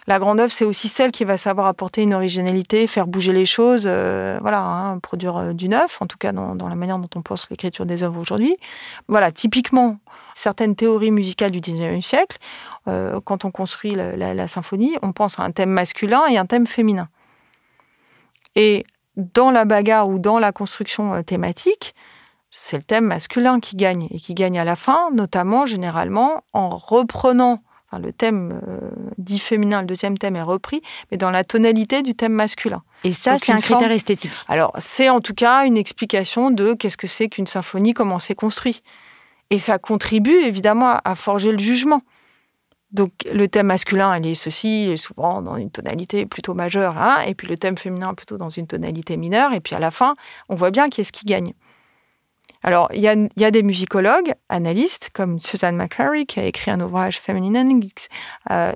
[0.10, 3.46] la grande œuvre, c'est aussi celle qui va savoir apporter une originalité, faire bouger les
[3.46, 7.10] choses, euh, voilà, hein, produire euh, du neuf, en tout cas dans, la manière dont
[7.16, 8.58] on pense l'écriture des œuvres aujourd'hui.
[9.08, 10.00] Voilà, typiquement,
[10.34, 12.40] certaines théories musicales du 19e siècle,
[12.88, 16.66] euh, quand on construit la, symphonie, on pense à un thème masculin et un thème
[16.66, 17.08] féminin.
[18.56, 21.94] Et dans la bagarre ou dans la construction thématique,
[22.50, 26.70] c'est le thème masculin qui gagne et qui gagne à la fin, notamment généralement en
[26.70, 27.62] reprenant
[27.98, 28.80] le thème euh,
[29.18, 32.84] dit féminin, le deuxième thème est repris, mais dans la tonalité du thème masculin.
[33.04, 34.34] Et ça, c'est un critère esthétique.
[34.48, 38.36] Alors, c'est en tout cas une explication de qu'est-ce que c'est qu'une symphonie, comment c'est
[38.36, 38.84] construit.
[39.50, 42.02] Et ça contribue évidemment à, forger le jugement.
[42.92, 46.98] Donc, le thème masculin, il est ceci, il est souvent dans une tonalité plutôt majeure,
[46.98, 49.92] hein, et puis le thème féminin plutôt dans une tonalité mineure, et puis à la
[49.92, 50.16] fin,
[50.50, 51.54] on voit bien qui est-ce qui gagne.
[52.62, 57.20] Alors, il y a, des musicologues, analystes, comme Susan McClary, qui a écrit un ouvrage
[57.20, 58.10] Feminine Endings,
[58.52, 58.74] euh,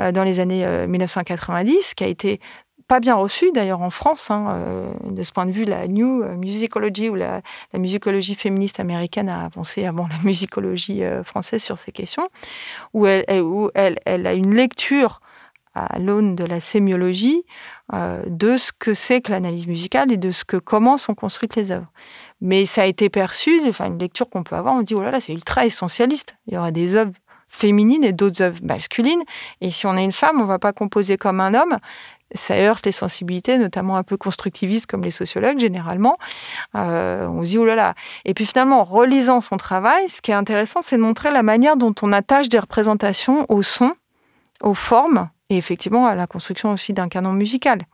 [0.00, 2.40] euh, dans les années 1990, euh, qui a été
[2.88, 4.32] pas bien reçu d'ailleurs en France.
[4.32, 7.40] Hein, de ce point de vue, la New Musicology ou la,
[7.72, 12.28] musicologie féministe américaine a avancé avant la musicologie française sur ces questions,
[12.92, 15.20] où elle a une lecture
[15.76, 17.44] à l'aune de la sémiologie
[17.92, 21.70] de ce que c'est que l'analyse musicale et de ce que comment sont construites les
[21.70, 21.92] œuvres.
[22.40, 25.10] Mais ça a été perçu, enfin une lecture qu'on peut avoir, on dit oh là
[25.10, 26.36] là, c'est ultra essentialiste.
[26.46, 27.12] Il y aura des œuvres
[27.48, 29.22] féminines et d'autres œuvres masculines.
[29.60, 31.78] Et si on est une femme, on va pas composer comme un homme.
[32.32, 36.16] Ça heurte les sensibilités, notamment un peu constructivistes comme les sociologues généralement.
[36.76, 37.94] Euh, on se dit oh là là.
[38.24, 41.42] Et puis finalement, en relisant son travail, ce qui est intéressant, c'est de montrer la
[41.42, 43.94] manière dont on attache des représentations au son,
[44.62, 47.84] aux formes et effectivement à la construction aussi d'un canon musical.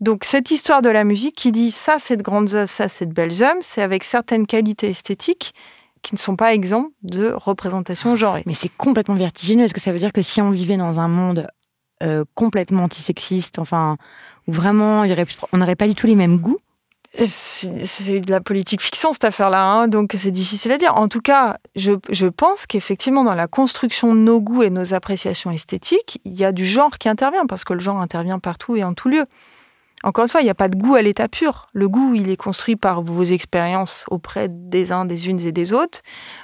[0.00, 3.06] Donc cette histoire de la musique qui dit ça c'est de grandes œuvres, ça c'est
[3.06, 5.54] de belles œuvres, c'est avec certaines qualités esthétiques
[6.02, 8.42] qui ne sont pas exemptes de représentation genrée.
[8.46, 9.64] Mais c'est complètement vertigineux.
[9.64, 11.48] Est-ce que ça veut dire que si on vivait dans un monde
[12.02, 13.96] euh, complètement antisexiste, enfin,
[14.46, 15.04] où vraiment
[15.52, 16.58] on n'aurait pas du tout les mêmes goûts?
[17.24, 20.96] C'est de la politique fiction cette affaire-là, hein, donc c'est difficile à dire.
[20.96, 24.92] En tout cas, je, je pense qu'effectivement dans la construction de nos goûts et nos
[24.92, 28.76] appréciations esthétiques, il y a du genre qui intervient, parce que le genre intervient partout
[28.76, 29.24] et en tout lieu.
[30.06, 31.66] Encore une fois, il n'y a pas de goût à l'état pur.
[31.72, 35.72] Le goût, il est construit par vos expériences auprès des uns, des unes et des
[35.72, 35.98] autres,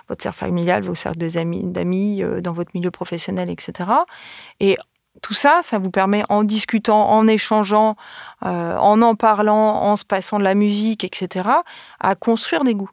[0.08, 3.88] votre cercle familial, vos cercles d'amis, euh, dans votre milieu professionnel, etc.
[4.58, 4.78] Et
[5.22, 7.94] tout ça, ça vous permet, en discutant, en échangeant,
[8.44, 11.48] euh, en en parlant, en se passant de la musique, etc.,
[12.00, 12.90] à construire des goûts.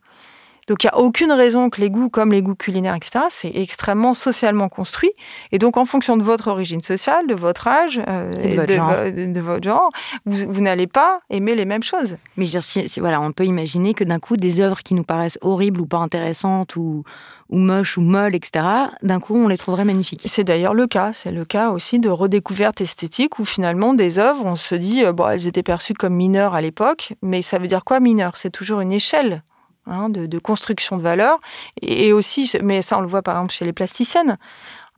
[0.70, 3.52] Donc il n'y a aucune raison que les goûts, comme les goûts culinaires, etc., c'est
[3.56, 5.12] extrêmement socialement construit.
[5.52, 9.64] Et donc en fonction de votre origine sociale, de votre âge, euh, et de, votre
[9.64, 9.90] genre,
[10.28, 12.18] vous, n'allez pas aimer les mêmes choses.
[12.38, 15.04] Mais je veux dire, voilà, on peut imaginer que d'un coup, des œuvres qui nous
[15.04, 17.04] paraissent horribles ou pas intéressantes ou,
[17.50, 18.64] ou moches ou molles, etc.,
[19.02, 20.22] d'un coup, on les trouverait magnifiques.
[20.26, 21.14] C'est d'ailleurs le cas.
[21.14, 25.14] C'est le cas aussi de redécouverte esthétique où finalement des œuvres, on se dit, euh,
[25.14, 28.38] bon, elles étaient perçues comme mineures à l'époque, mais ça veut dire quoi mineur?
[28.38, 29.42] C'est toujours une échelle
[29.90, 31.40] Hein, de, construction de valeur.
[31.82, 34.38] Et, aussi, mais ça on le voit par exemple chez les plasticiennes,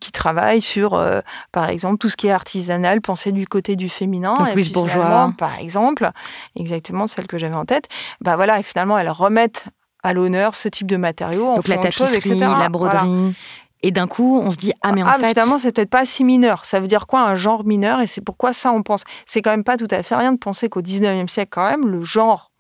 [0.02, 1.22] qui travaille sur, euh,
[1.52, 4.36] par exemple, tout ce qui est artisanal, penser du côté du féminin.
[4.38, 5.34] Donc et plus puis bourgeois.
[5.38, 6.10] Par exemple,
[6.58, 7.88] exactement celle que j'avais en tête.
[8.20, 9.66] Bah voilà, et finalement, elles remettent
[10.04, 12.40] à l'honneur ce type de matériaux en Donc la autre chose, tapisserie, etc.
[12.40, 12.70] la Voilà.
[12.70, 13.36] broderie.
[13.84, 16.06] Et d'un coup, on se dit ah mais en ah, fait, finalement, c'est peut-être pas
[16.06, 16.66] si mineur.
[16.66, 18.00] Ça veut dire quoi un genre mineur?
[18.02, 19.04] Et c'est pourquoi ça, on pense?
[19.26, 21.88] C'est quand même pas tout à fait rien de penser qu'au 19e siècle, quand même,
[21.88, 22.51] le genre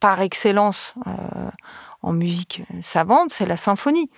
[0.00, 1.50] par excellence euh,
[2.02, 4.10] en musique savante, c'est la symphonie.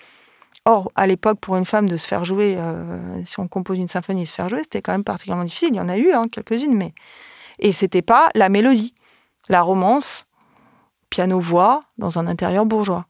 [0.65, 3.89] Or, à l'époque, pour une femme de se faire jouer, euh, si on compose une
[3.89, 5.71] symphonie et se faire jouer, c'était quand même particulièrement difficile.
[5.73, 6.95] Il y en a eu hein, quelques-unes, mais.
[7.59, 8.95] Et c'était pas la mélodie,
[9.49, 10.27] la romance,
[11.11, 13.07] piano-voix dans un intérieur bourgeois.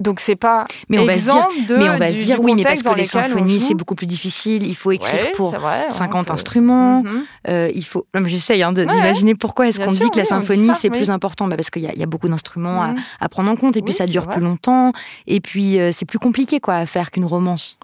[0.00, 2.38] Donc c'est pas mais on va se dire, de, mais on va du- se dire
[2.40, 3.66] oui, mais parce que les symphonies joue.
[3.66, 4.64] c'est beaucoup plus difficile.
[4.64, 7.02] Il faut écrire Ouais, pour c'est vrai, on 50 peut- instruments.
[7.48, 8.06] Euh, il faut.
[8.26, 10.98] J'essaye hein, Ouais, d'imaginer pourquoi est-ce qu'on dit que la symphonie c'est oui.
[10.98, 12.96] plus important bah Parce qu'il y, a- il y a beaucoup d'instruments à, Mhm.
[13.20, 14.92] à prendre en compte et puis ça dure plus longtemps
[15.26, 17.76] et puis euh, c'est plus compliqué quoi à faire qu'une romance.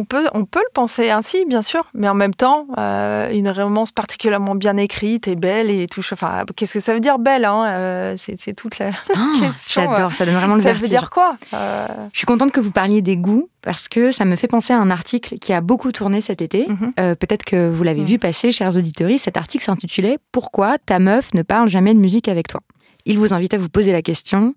[0.00, 3.48] On peut, on peut le penser ainsi, bien sûr, mais en même temps, euh, une
[3.50, 6.02] romance particulièrement bien écrite et belle et tout.
[6.12, 9.82] Enfin, qu'est-ce que ça veut dire belle hein Euh, C'est toute la Ah, question.
[9.92, 10.82] J'adore, ça donne vraiment le ça vertige.
[10.82, 14.24] veut dire quoi Euh, Je suis contente que vous parliez des goûts parce que ça
[14.24, 16.66] me fait penser à un article qui a beaucoup tourné cet été.
[16.68, 16.92] mhm.
[17.00, 18.06] Euh, Peut-être que vous l'avez Mhm.
[18.06, 19.10] vu passer, chers auditeurs.
[19.18, 22.60] Cet article s'intitulait Pourquoi ta meuf ne parle jamais de musique avec toi?
[23.04, 24.54] Il vous invite à vous poser la question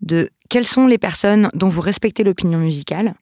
[0.00, 3.14] de quelles sont les personnes dont vous respectez l'opinion musicale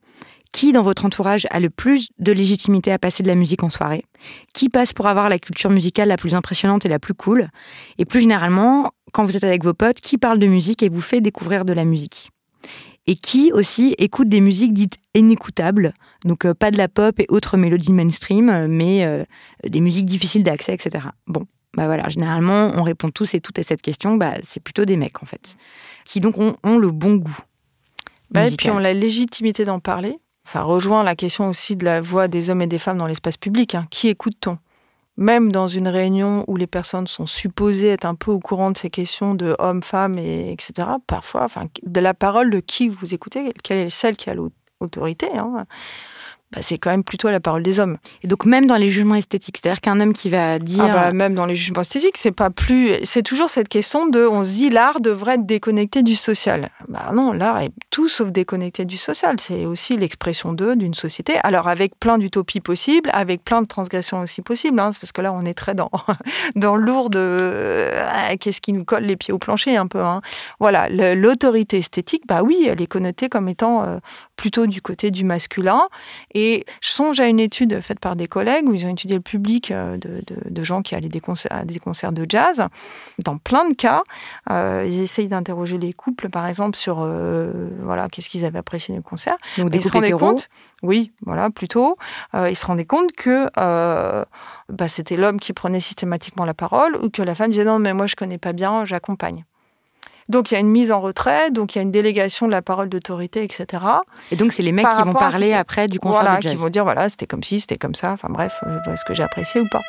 [0.56, 3.68] qui dans votre entourage a le plus de légitimité à passer de la musique en
[3.68, 4.06] soirée?
[4.54, 7.50] Qui passe pour avoir la culture musicale la plus impressionnante et la plus cool?
[7.98, 11.02] Et plus généralement, quand vous êtes avec vos potes, qui parle de musique et vous
[11.02, 12.30] fait découvrir de la musique?
[13.06, 15.92] Et qui aussi écoute des musiques dites inécoutables,
[16.24, 19.24] donc euh, pas de la pop et autres mélodies mainstream, euh, mais euh,
[19.62, 21.08] des musiques difficiles d'accès, etc.
[21.26, 21.44] Bon,
[21.74, 24.96] bah voilà, généralement, on répond tous et toutes à cette question, bah, c'est plutôt des
[24.96, 25.54] mecs en fait,
[26.06, 27.38] qui donc ont, ont le bon goût.
[28.30, 30.18] bah, et puis on a la légitimité d'en parler.
[30.46, 33.36] Ça rejoint la question aussi de la voix des hommes et des femmes dans l'espace
[33.36, 33.74] public.
[33.74, 33.88] hein.
[33.90, 34.58] Qui écoute-t-on?
[35.16, 38.76] Même dans une réunion où les personnes sont supposées être un peu au courant de
[38.76, 40.86] ces questions de hommes, femmes, et, etc.
[41.08, 41.48] Parfois,
[41.82, 45.66] de la parole de qui vous écoutez, quelle est celle qui a l'autorité hein,
[46.52, 47.96] bah, C'est quand même plutôt la parole des hommes.
[48.22, 50.84] Et donc même dans les jugements esthétiques, c'est-à-dire qu'un homme qui va dire...
[50.84, 52.90] Ah bah, même dans les jugements esthétiques, c'est pas plus.
[53.02, 54.26] C'est toujours cette question de.
[54.26, 56.70] On se dit l'art devrait être déconnecté du social.
[56.88, 59.36] Bah non, l'art est tout sauf déconnecté du social.
[59.40, 61.34] C'est aussi l'expression d'eux, d'une société.
[61.42, 64.78] Alors avec plein d'utopies possibles, avec plein de transgressions aussi possibles.
[64.78, 65.90] hein, parce que là, on est très dans
[66.56, 70.00] dans lourd de euh, qu'est-ce qui nous colle les pieds au plancher un peu.
[70.00, 70.20] hein.
[70.60, 73.98] Voilà, l'autorité esthétique, bah oui, elle est connotée comme étant euh,
[74.36, 75.88] plutôt du côté du masculin.
[76.34, 79.22] Et je songe à une étude faite par des collègues où ils ont étudié le
[79.22, 82.64] public euh, de, de- de gens qui allaient des concerts, à des concerts de jazz.
[83.18, 84.02] Dans plein de cas,
[84.50, 88.94] euh, ils essayent d'interroger les couples, par exemple, sur euh, voilà qu'est-ce qu'ils avaient apprécié
[88.94, 89.36] du concert.
[89.58, 90.18] donc des ils se rendaient hétéros.
[90.32, 90.48] compte,
[90.82, 91.96] oui, voilà, plutôt,
[92.34, 93.48] euh, ils se rendaient compte que
[94.68, 97.94] bah, c'était l'homme qui prenait systématiquement la parole ou que la femme disait non, mais
[97.94, 99.44] moi je connais pas bien, j'accompagne.
[100.28, 102.50] Donc il y a une mise en retrait, donc il y a une délégation de
[102.52, 103.84] la parole d'autorité, etc.
[104.32, 106.52] Et donc c'est les mecs Par qui vont parler après du concert voilà, de jazz.
[106.52, 108.12] qui vont dire voilà, c'était comme ci, c'était comme ça.
[108.12, 109.82] Enfin bref, euh, est-ce que j'ai apprécié ou pas?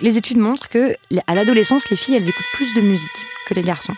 [0.00, 0.94] Les études montrent que
[1.26, 3.94] à l'adolescence, les filles, elles écoutent plus de musique que les garçons.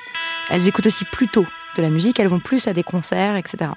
[0.48, 3.72] Elles écoutent aussi plus tôt de la musique, elles vont plus à des concerts, etc.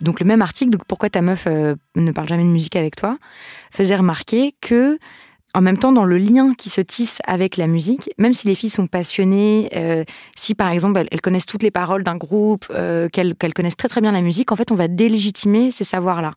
[0.00, 2.96] Donc le même article, donc pourquoi ta meuf euh, ne parle jamais de musique avec
[2.96, 3.18] toi,
[3.70, 4.98] faisait remarquer que
[5.54, 8.54] en même temps, dans le lien qui se tisse avec la musique, même si les
[8.54, 10.04] filles sont passionnées, euh,
[10.36, 13.88] si par exemple elles, connaissent toutes les paroles d'un groupe, euh, qu'elles qu'elles connaissent très
[13.88, 16.32] très bien la musique, en fait on va délégitimer ces savoirs-là.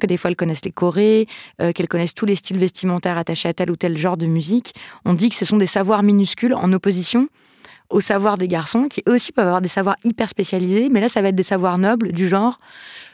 [0.00, 1.26] Que des fois elles connaissent les chorés,
[1.60, 4.74] euh, qu'elles connaissent tous les styles vestimentaires attachés à tel ou tel genre de musique.
[5.04, 7.28] On dit que ce sont des savoirs minuscules en opposition
[7.92, 11.08] aux savoirs des garçons, qui eux aussi peuvent avoir des savoirs hyper spécialisés, mais là
[11.08, 12.58] ça va être des savoirs nobles, du genre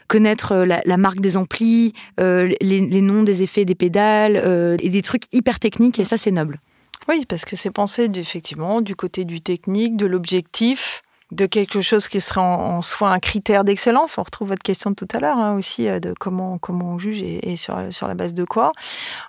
[0.09, 4.89] connaître euh, la, marque des amplis, euh, les, noms des effets des pédales, euh, et
[4.89, 6.59] des trucs hyper techniques, et ça c'est noble.
[7.07, 11.01] Oui, parce que c'est pensé effectivement du côté du technique, de l'objectif,
[11.31, 14.17] de quelque chose qui serait en, soi un critère d'excellence.
[14.17, 16.97] On retrouve votre question de tout à l'heure hein, aussi euh, de comment comment on
[16.97, 18.71] juge et, sur, sur la base de quoi.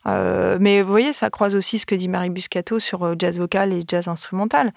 [0.07, 3.39] Euh, mais vous voyez, ça croise aussi ce que dit Marie Buscato sur euh, jazz
[3.39, 4.73] vocal et jazz instrumental.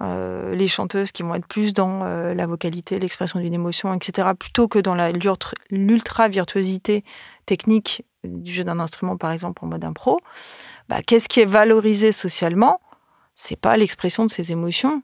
[0.00, 4.78] Les chanteuses qui vont être plus dans la vocalité, l'expression d'une émotion, etc., plutôt que
[4.78, 4.94] dans
[5.70, 7.02] l'ultra virtuosité
[7.46, 10.18] technique du jeu d'un instrument, par exemple en mode impro.
[10.88, 12.80] Bah, qu'est-ce qui est valorisé socialement?
[13.34, 15.02] C'est pas l'expression de ses émotions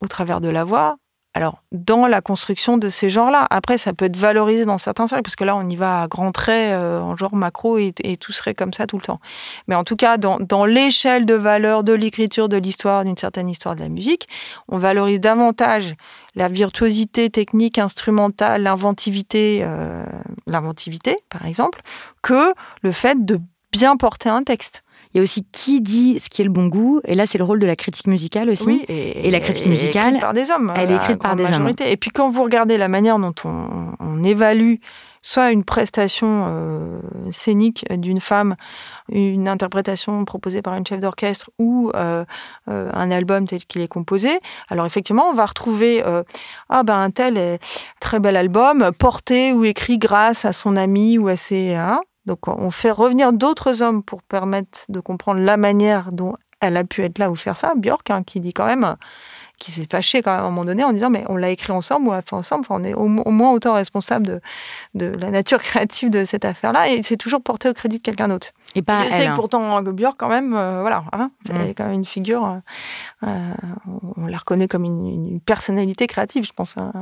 [0.00, 0.96] au travers de la voix,
[1.34, 5.22] alors, dans la construction de ces genres-là, après, ça peut être valorisé dans certains cercles,
[5.22, 8.32] parce que là, on y va à grands traits, euh, en genre macro, et, tout
[8.32, 9.18] serait comme ça tout le temps.
[9.66, 13.76] Mais en tout cas, dans, l'échelle de valeur de l'écriture, de l'histoire, d'une certaine histoire
[13.76, 14.28] de la musique,
[14.68, 15.92] on valorise davantage
[16.34, 20.04] la virtuosité technique, instrumentale, l'inventivité, euh,
[20.46, 21.80] l'inventivité, par exemple,
[22.20, 22.52] que
[22.82, 23.40] le fait de
[23.72, 24.84] bien porter un texte.
[25.14, 27.00] Il y a aussi qui dit ce qui est le bon goût.
[27.04, 28.64] Et là, c'est le rôle de la critique musicale aussi.
[28.66, 30.08] Oui, et, la critique musicale.
[30.08, 30.72] Écrite par des hommes.
[30.74, 31.90] Elle est écrite par des majorité.
[31.90, 34.76] Et puis quand vous regardez la manière dont on, évalue
[35.20, 37.00] soit une prestation euh,
[37.30, 38.54] scénique d'une femme,
[39.08, 42.24] une interprétation proposée par une chef d'orchestre ou euh,
[42.68, 44.38] euh, un album tel qu'il est composé.
[44.68, 46.04] Alors effectivement, on va retrouver
[46.68, 47.58] ah ben un tel
[48.00, 52.48] très bel album porté ou écrit grâce à son ami ou à ses hein, donc
[52.48, 57.02] on fait revenir d'autres hommes pour permettre de comprendre la manière dont elle a pu
[57.02, 57.74] être là ou faire ça.
[57.76, 58.96] Björk, hein, qui dit quand même
[59.58, 61.72] qui s'est fâché quand même à un moment donné en disant mais on l'a écrit
[61.72, 64.40] ensemble, on l'a fait ensemble, on est au, moins autant responsable de,
[64.94, 68.28] de la nature créative de cette affaire-là et c'est toujours porté au crédit de quelqu'un
[68.28, 68.48] d'autre.
[68.74, 71.74] Et pas Je sais que pourtant Björk quand même, euh, voilà, hein, c'est mm.
[71.76, 73.52] quand même une figure, euh, euh,
[74.16, 76.92] on la reconnaît comme une, personnalité créative, je pense, hein,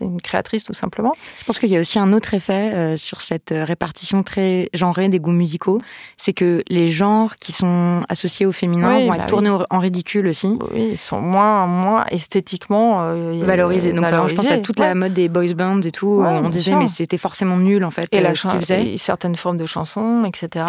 [0.00, 1.12] une, créatrice tout simplement.
[1.40, 5.18] Je pense qu'il y a aussi un autre effet sur cette répartition très genrée des
[5.18, 5.80] goûts musicaux,
[6.16, 10.26] c'est que les genres qui sont associés au féminin vont bah être tournés en ridicule
[10.28, 10.58] aussi.
[10.72, 13.92] Oui, ils sont moins moins esthétiquement euh, valorisé.
[13.92, 16.22] Donc je pense à toute la mode des boys bands et tout.
[16.24, 18.08] on disait mais c'était forcément nul en fait.
[18.12, 20.66] Et, la euh, certaines formes de chansons, etc.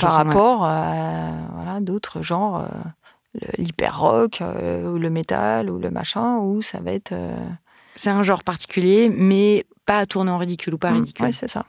[0.00, 6.38] par rapport à voilà, d'autres genres, euh, l'hyper rock ou le métal ou le machin
[6.38, 7.14] où ça va être.
[7.94, 11.26] C'est un genre particulier, mais pas à tourner en ridicule ou pas mmh, ridicule.
[11.26, 11.64] Oui, c'est ça.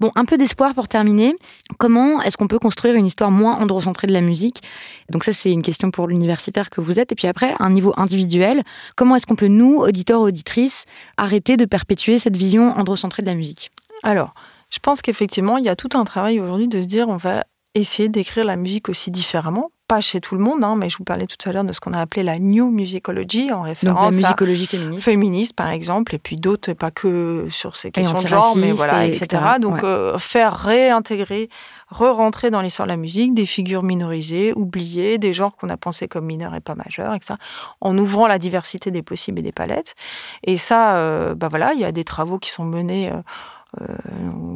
[0.00, 1.36] Bon, un peu d'espoir pour terminer.
[1.78, 4.62] Comment est-ce qu'on peut construire une histoire moins androcentrée de la musique?
[5.10, 7.12] Donc ça, c'est une question pour l'universitaire que vous êtes.
[7.12, 8.62] Et puis après, un niveau individuel,
[8.96, 13.34] comment est-ce qu'on peut, nous, auditeurs, auditrices, arrêter de perpétuer cette vision androcentrée de la
[13.34, 13.70] musique?
[14.02, 14.34] Alors,
[14.72, 17.44] je pense qu'effectivement, il y a tout un travail aujourd'hui de se dire on va
[17.74, 19.70] essayer d'écrire la musique aussi différemment
[20.00, 21.92] chez tout le monde, hein, mais je vous parlais tout à l'heure de ce qu'on
[21.92, 25.04] a appelé la new musicology, en référence Donc, la musicologie féministe.
[25.04, 29.06] féministe, par exemple, et puis d'autres, pas que sur ces questions de genre, mais voilà,
[29.06, 29.42] etc.
[29.60, 31.48] Donc, euh, faire réintégrer,
[31.90, 36.08] re-rentrer dans l'histoire de la musique des figures minorisées, oubliées, des genres qu'on a pensés
[36.08, 37.34] comme mineurs et pas majeurs, etc.
[37.80, 39.94] En ouvrant la diversité des possibles et des palettes.
[40.44, 43.10] Et ça, euh, bah voilà, il y a des travaux qui sont menés.
[43.10, 43.20] Euh,
[43.80, 43.86] euh,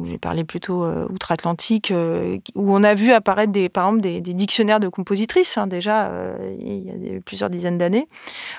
[0.05, 4.21] j'ai parlé plutôt euh, outre-Atlantique, euh, où on a vu apparaître des, par exemple des,
[4.21, 6.11] dictionnaires de compositrices hein, déjà
[6.59, 8.07] il y a plusieurs dizaines d'années,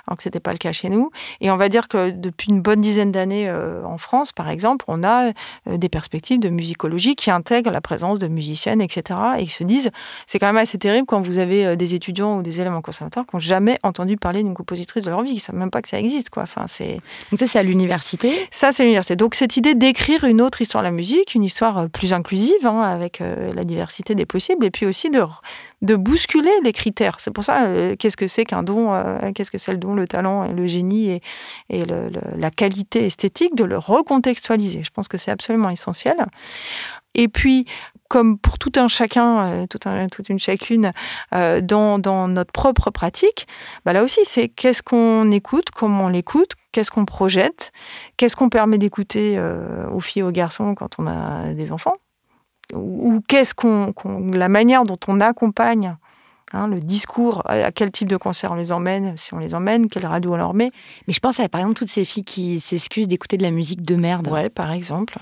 [0.07, 1.11] alors que c'était pas le cas chez nous.
[1.41, 5.05] Et on va dire que depuis une bonne dizaine d'années en France, par exemple, on
[5.05, 5.33] a
[5.67, 9.21] des perspectives de musicologie qui intègrent la présence de musiciennes, etc.
[9.39, 9.91] Et qui se disent,
[10.27, 13.27] c'est quand même assez terrible quand vous avez des étudiants ou des élèves en conservatoire
[13.27, 15.83] qui n'ont jamais entendu parler d'une compositrice de leur vie, qui ne savent même pas
[15.83, 16.43] que ça existe, quoi.
[16.43, 16.99] Enfin, c'est.
[17.31, 18.33] Donc ça, c'est à l'université.
[18.51, 19.17] Ça, c'est à l'université.
[19.17, 22.13] Donc cette idée d'écrire une autre autre histoire de la musique, une histoire euh, plus
[22.13, 25.23] inclusive, hein, avec euh, la diversité des possibles, et puis aussi de,
[25.83, 27.21] de bousculer les critères.
[27.21, 28.91] C'est pour ça, euh, qu'est-ce que c'est qu'un don,
[29.35, 31.23] qu'est-ce que c'est le don, le talent, et le génie et,
[31.69, 31.85] et
[32.37, 34.83] la qualité esthétique, de le recontextualiser?
[34.83, 36.17] Je pense que c'est absolument essentiel.
[37.15, 37.67] Et puis,
[38.09, 40.93] comme pour tout un chacun, euh, tout un, toute une chacune,
[41.35, 43.47] euh, dans, dans, notre propre pratique,
[43.85, 47.73] bah là aussi, c'est qu'est-ce qu'on écoute, comment on l'écoute, qu'est-ce qu'on projette,
[48.17, 51.97] qu'est-ce qu'on permet d'écouter euh, aux filles et aux garçons quand on a des enfants,
[52.75, 53.95] ou, qu'est-ce qu'on,
[54.33, 55.97] la manière dont on accompagne
[56.55, 59.89] Hein, le discours, à quel type de concert on les emmène, si on les emmène,
[59.91, 60.73] quelle radio on leur met.
[61.07, 63.83] Mais je pense à par exemple toutes ces filles qui s'excusent d'écouter de la musique
[63.83, 64.29] de merde.
[64.29, 65.19] Ouais, par exemple.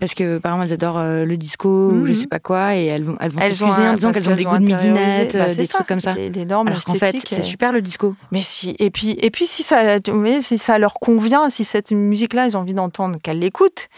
[0.00, 2.14] Parce que, par exemple, elles adorent euh, le disco ou je mhm.
[2.14, 4.58] sais pas quoi, et elles vont, elles vont s'excuser en disant qu'elles ont des goûts
[4.58, 6.12] de midinette, bah, euh, des trucs comme ça.
[6.12, 8.14] Les, les normes Alors qu'en fait, c'est super le disco.
[8.30, 9.98] Mais si, et puis, et puis si ça,
[10.40, 13.88] si ça leur convient, si cette musique-là, ils ont envie d'entendre, qu'elles l'écoutent,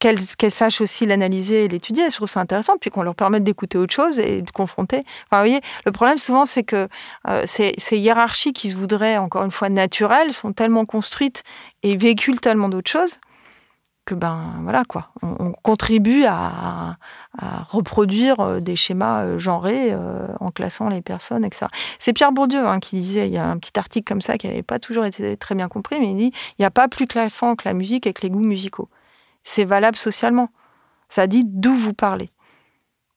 [0.00, 2.10] qu'elles sachent aussi l'analyser et l'étudier.
[2.10, 4.98] Je trouve ça intéressant, puis qu'on leur permette d'écouter autre chose et de confronter.
[5.30, 6.88] Enfin, vous voyez, le problème souvent, c'est que
[7.28, 11.42] euh, ces, ces, hiérarchies qui se voudraient, encore une fois, naturelles, sont tellement construites
[11.82, 13.18] et véhiculent tellement d'autres choses
[14.08, 16.96] que ben voilà quoi, on, contribue à,
[17.68, 21.66] reproduire euh, des schémas euh, genrés euh, en classant les personnes, etc.
[21.98, 24.48] C'est Pierre Bourdieu hein, qui disait, il y a un petit article comme ça qui
[24.48, 27.06] n'avait pas toujours été très bien compris, mais il dit, il n'y a pas plus
[27.06, 28.88] classant que la musique avec les goûts musicaux.
[29.42, 30.48] C'est valable socialement.
[31.10, 32.30] Ça dit d'où vous parlez.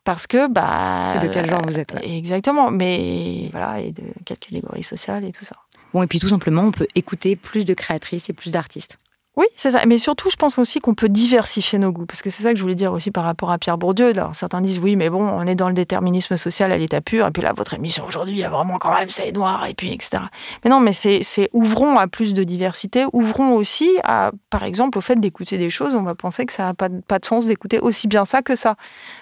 [0.04, 1.14] Parce que, bah.
[1.16, 1.96] Et de quel genre vous êtes.
[2.04, 2.70] Exactement.
[2.70, 5.56] Mais voilà, et de quelle catégorie sociale et tout ça.
[5.94, 8.98] Bon, et puis tout simplement, on peut écouter plus de créatrices et plus d'artistes.
[9.38, 9.86] Oui, c'est ça.
[9.86, 12.06] Mais surtout, je pense aussi qu'on peut diversifier nos goûts.
[12.06, 14.10] Parce que c'est ça que je voulais dire aussi par rapport à Pierre Bourdieu.
[14.10, 17.26] Alors, certains disent oui, mais bon, on est dans le déterminisme social à l'état pur.
[17.26, 19.74] Et puis là, votre émission aujourd'hui, il y a vraiment quand même, c'est noir, et
[19.74, 20.24] puis etc.
[20.66, 23.06] Mais non, mais c'est ouvrons à plus de diversité.
[23.14, 25.96] Ouvrons aussi à, par exemple, au fait d'écouter des choses.
[25.96, 28.76] On va penser que ça n'a pas, de sens d'écouter aussi bien ça que ça.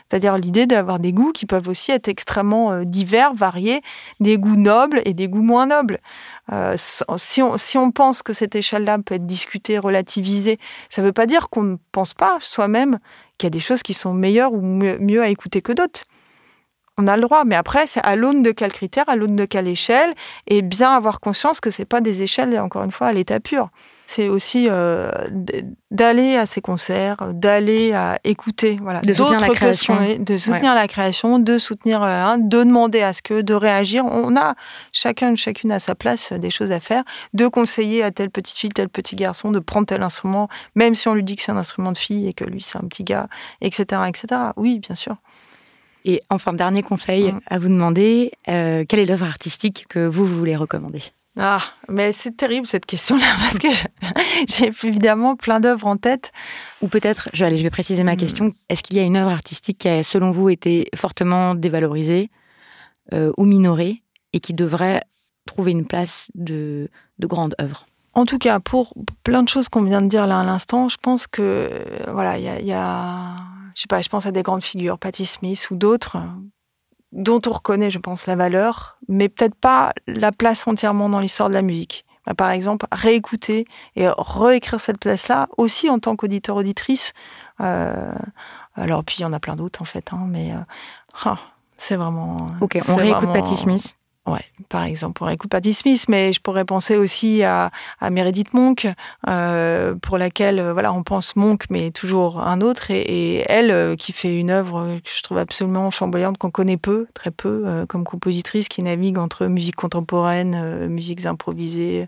[0.10, 3.82] C'est-à-dire l'idée d'avoir des goûts qui peuvent aussi être extrêmement euh, divers, variés,
[4.20, 6.00] des goûts nobles et des goûts moins nobles.
[6.52, 11.08] Euh, si, on, si, on, pense que cette échelle-là peut être discutée, relativisée, ça ne
[11.08, 13.00] veut pas dire qu'on ne pense pas soi-même
[13.38, 16.06] qu'il y a des choses qui sont meilleures ou mieux, à écouter que d'autres.
[17.00, 19.46] On a le droit, mais après, c'est à l'aune de quel critère, à l'aune de
[19.46, 20.14] quelle échelle,
[20.48, 23.70] et bien avoir conscience que ce pas des échelles, encore une fois, à l'état pur
[24.10, 25.12] c'est aussi euh,
[25.92, 30.88] d'aller à ces concerts, d'aller à écouter, voilà, de soutenir la création, de soutenir la
[30.88, 34.04] création, de soutenir, euh, de demander à ce que, de réagir.
[34.06, 34.56] On a
[34.92, 37.04] chacun, chacune à sa place euh, des choses à faire,
[37.36, 41.08] de conseiller à telle petite fille, tel petit garçon de prendre tel instrument, même si
[41.08, 43.04] on lui dit que c'est un instrument de fille et que lui c'est un petit
[43.04, 43.28] gars,
[43.62, 44.42] etc., etc.
[44.58, 45.18] Oui, bien sûr.
[46.06, 47.40] Et enfin, dernier conseil mm.
[47.48, 51.02] à vous demander, quelle est l'œuvre artistique que vous voulez recommander?
[51.38, 53.68] Ah, mais c'est terrible cette question-là parce que
[54.48, 56.32] j'ai évidemment plein d'œuvres en tête.
[56.82, 58.18] Ou peut-être, je, je vais préciser ma hmm.
[58.18, 62.30] question, est-ce qu'il y a une œuvre artistique qui a, selon vous, été fortement dévalorisée
[63.14, 65.02] euh, ou minorée et qui devrait
[65.46, 66.90] trouver une place de,
[67.20, 67.86] de grande œuvre
[68.16, 70.98] en tout cas, pour plein de choses qu'on vient de dire là à l'instant, je
[70.98, 71.70] pense que
[72.12, 73.36] voilà, il y, y a,
[73.80, 76.18] je sais pas, je pense à des grandes figures, Patti Smith ou d'autres,
[77.14, 81.48] dont on reconnaît, je pense, la valeur, mais peut-être pas la place entièrement dans l'histoire
[81.48, 82.04] de la musique.
[82.26, 83.66] Bah, par exemple, réécouter
[83.96, 87.14] et réécrire cette place-là, aussi en tant qu'auditeur-auditrice.
[87.62, 88.12] Euh,
[88.76, 90.60] alors, puis il y en a plein d'autres, en fait, hein, mais euh,
[91.24, 91.38] ah,
[91.78, 92.36] c'est vraiment...
[92.60, 93.96] Ok, on réécoute Patti Smith
[94.30, 97.72] Ouais, par exemple, pour Patti Smith, mais je pourrais penser aussi à,
[98.12, 98.88] Meredith Monk,
[99.28, 103.96] euh, pour laquelle euh, voilà, on pense Monk, mais toujours un autre, et, elle euh,
[103.96, 108.04] qui fait une œuvre que je trouve absolument flamboyante, qu'on connaît peu, très peu, comme
[108.04, 112.08] compositrice, qui navigue entre musique contemporaine, musiques improvisées,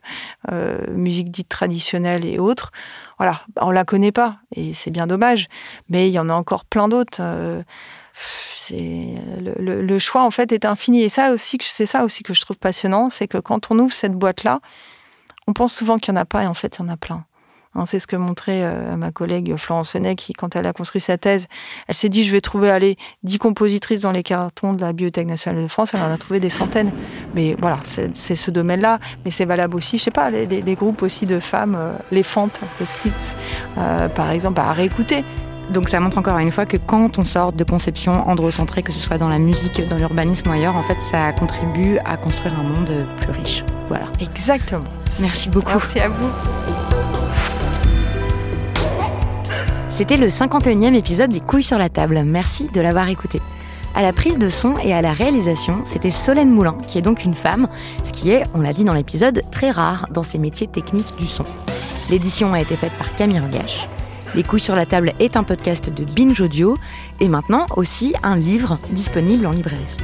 [0.91, 2.71] musique dite traditionnelle et autres.
[3.17, 5.47] Voilà, on la connaît pas, et c'est bien dommage,
[5.89, 7.21] mais il y en a encore plein d'autres
[8.71, 11.01] le, choix en fait est infini.
[11.03, 13.93] Et ça aussi c'est ça aussi que je trouve passionnant c'est que quand on ouvre
[13.93, 14.59] cette boîte là
[15.47, 16.97] on pense souvent qu'il n'y en a pas et en fait il y en a
[16.97, 17.25] plein.
[17.73, 20.99] Hein, c'est ce que montrait euh, ma collègue Florence Senet qui quand elle a construit
[20.99, 21.47] sa thèse
[21.87, 25.27] elle s'est dit je vais trouver aller dix compositrices dans les cartons de la Bibliothèque
[25.27, 25.93] nationale de France.
[25.93, 26.91] Elle en a trouvé des centaines.
[27.33, 31.01] Mais voilà c'est ce domaine là mais c'est valable aussi je sais pas les, groupes
[31.01, 33.11] aussi de femmes euh, les fentes le slits
[33.77, 35.23] euh, par exemple à réécouter
[35.71, 38.99] donc ça montre encore une fois que quand on sort de conceptions androcentrées, que ce
[38.99, 42.63] soit dans la musique, dans l'urbanisme ou ailleurs, en fait, ça contribue à construire un
[42.63, 43.63] monde plus riche.
[43.87, 44.05] Voilà.
[44.19, 44.83] Exactement.
[45.19, 45.71] Merci beaucoup.
[45.71, 46.29] Merci à vous.
[49.89, 52.21] C'était le 51e épisode des Couilles sur la table.
[52.25, 53.41] Merci de l'avoir écouté.
[53.93, 57.25] À la prise de son et à la réalisation, c'était Solène Moulin, qui est donc
[57.25, 57.67] une femme,
[58.03, 61.27] ce qui est, on l'a dit dans l'épisode, très rare dans ces métiers techniques du
[61.27, 61.43] son.
[62.09, 63.87] L'édition a été faite par Camille Regache.
[64.33, 66.77] Les couilles sur la table est un podcast de Binge Audio
[67.19, 69.97] et maintenant aussi un livre disponible en librairie.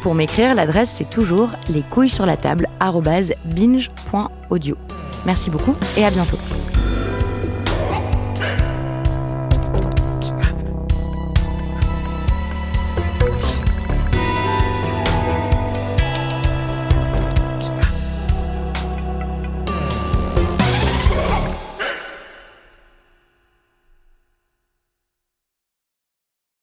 [0.00, 2.66] Pour m'écrire, l'adresse c'est toujours les couilles sur la table
[3.44, 4.76] binge.audio.
[5.26, 6.38] Merci beaucoup et à bientôt.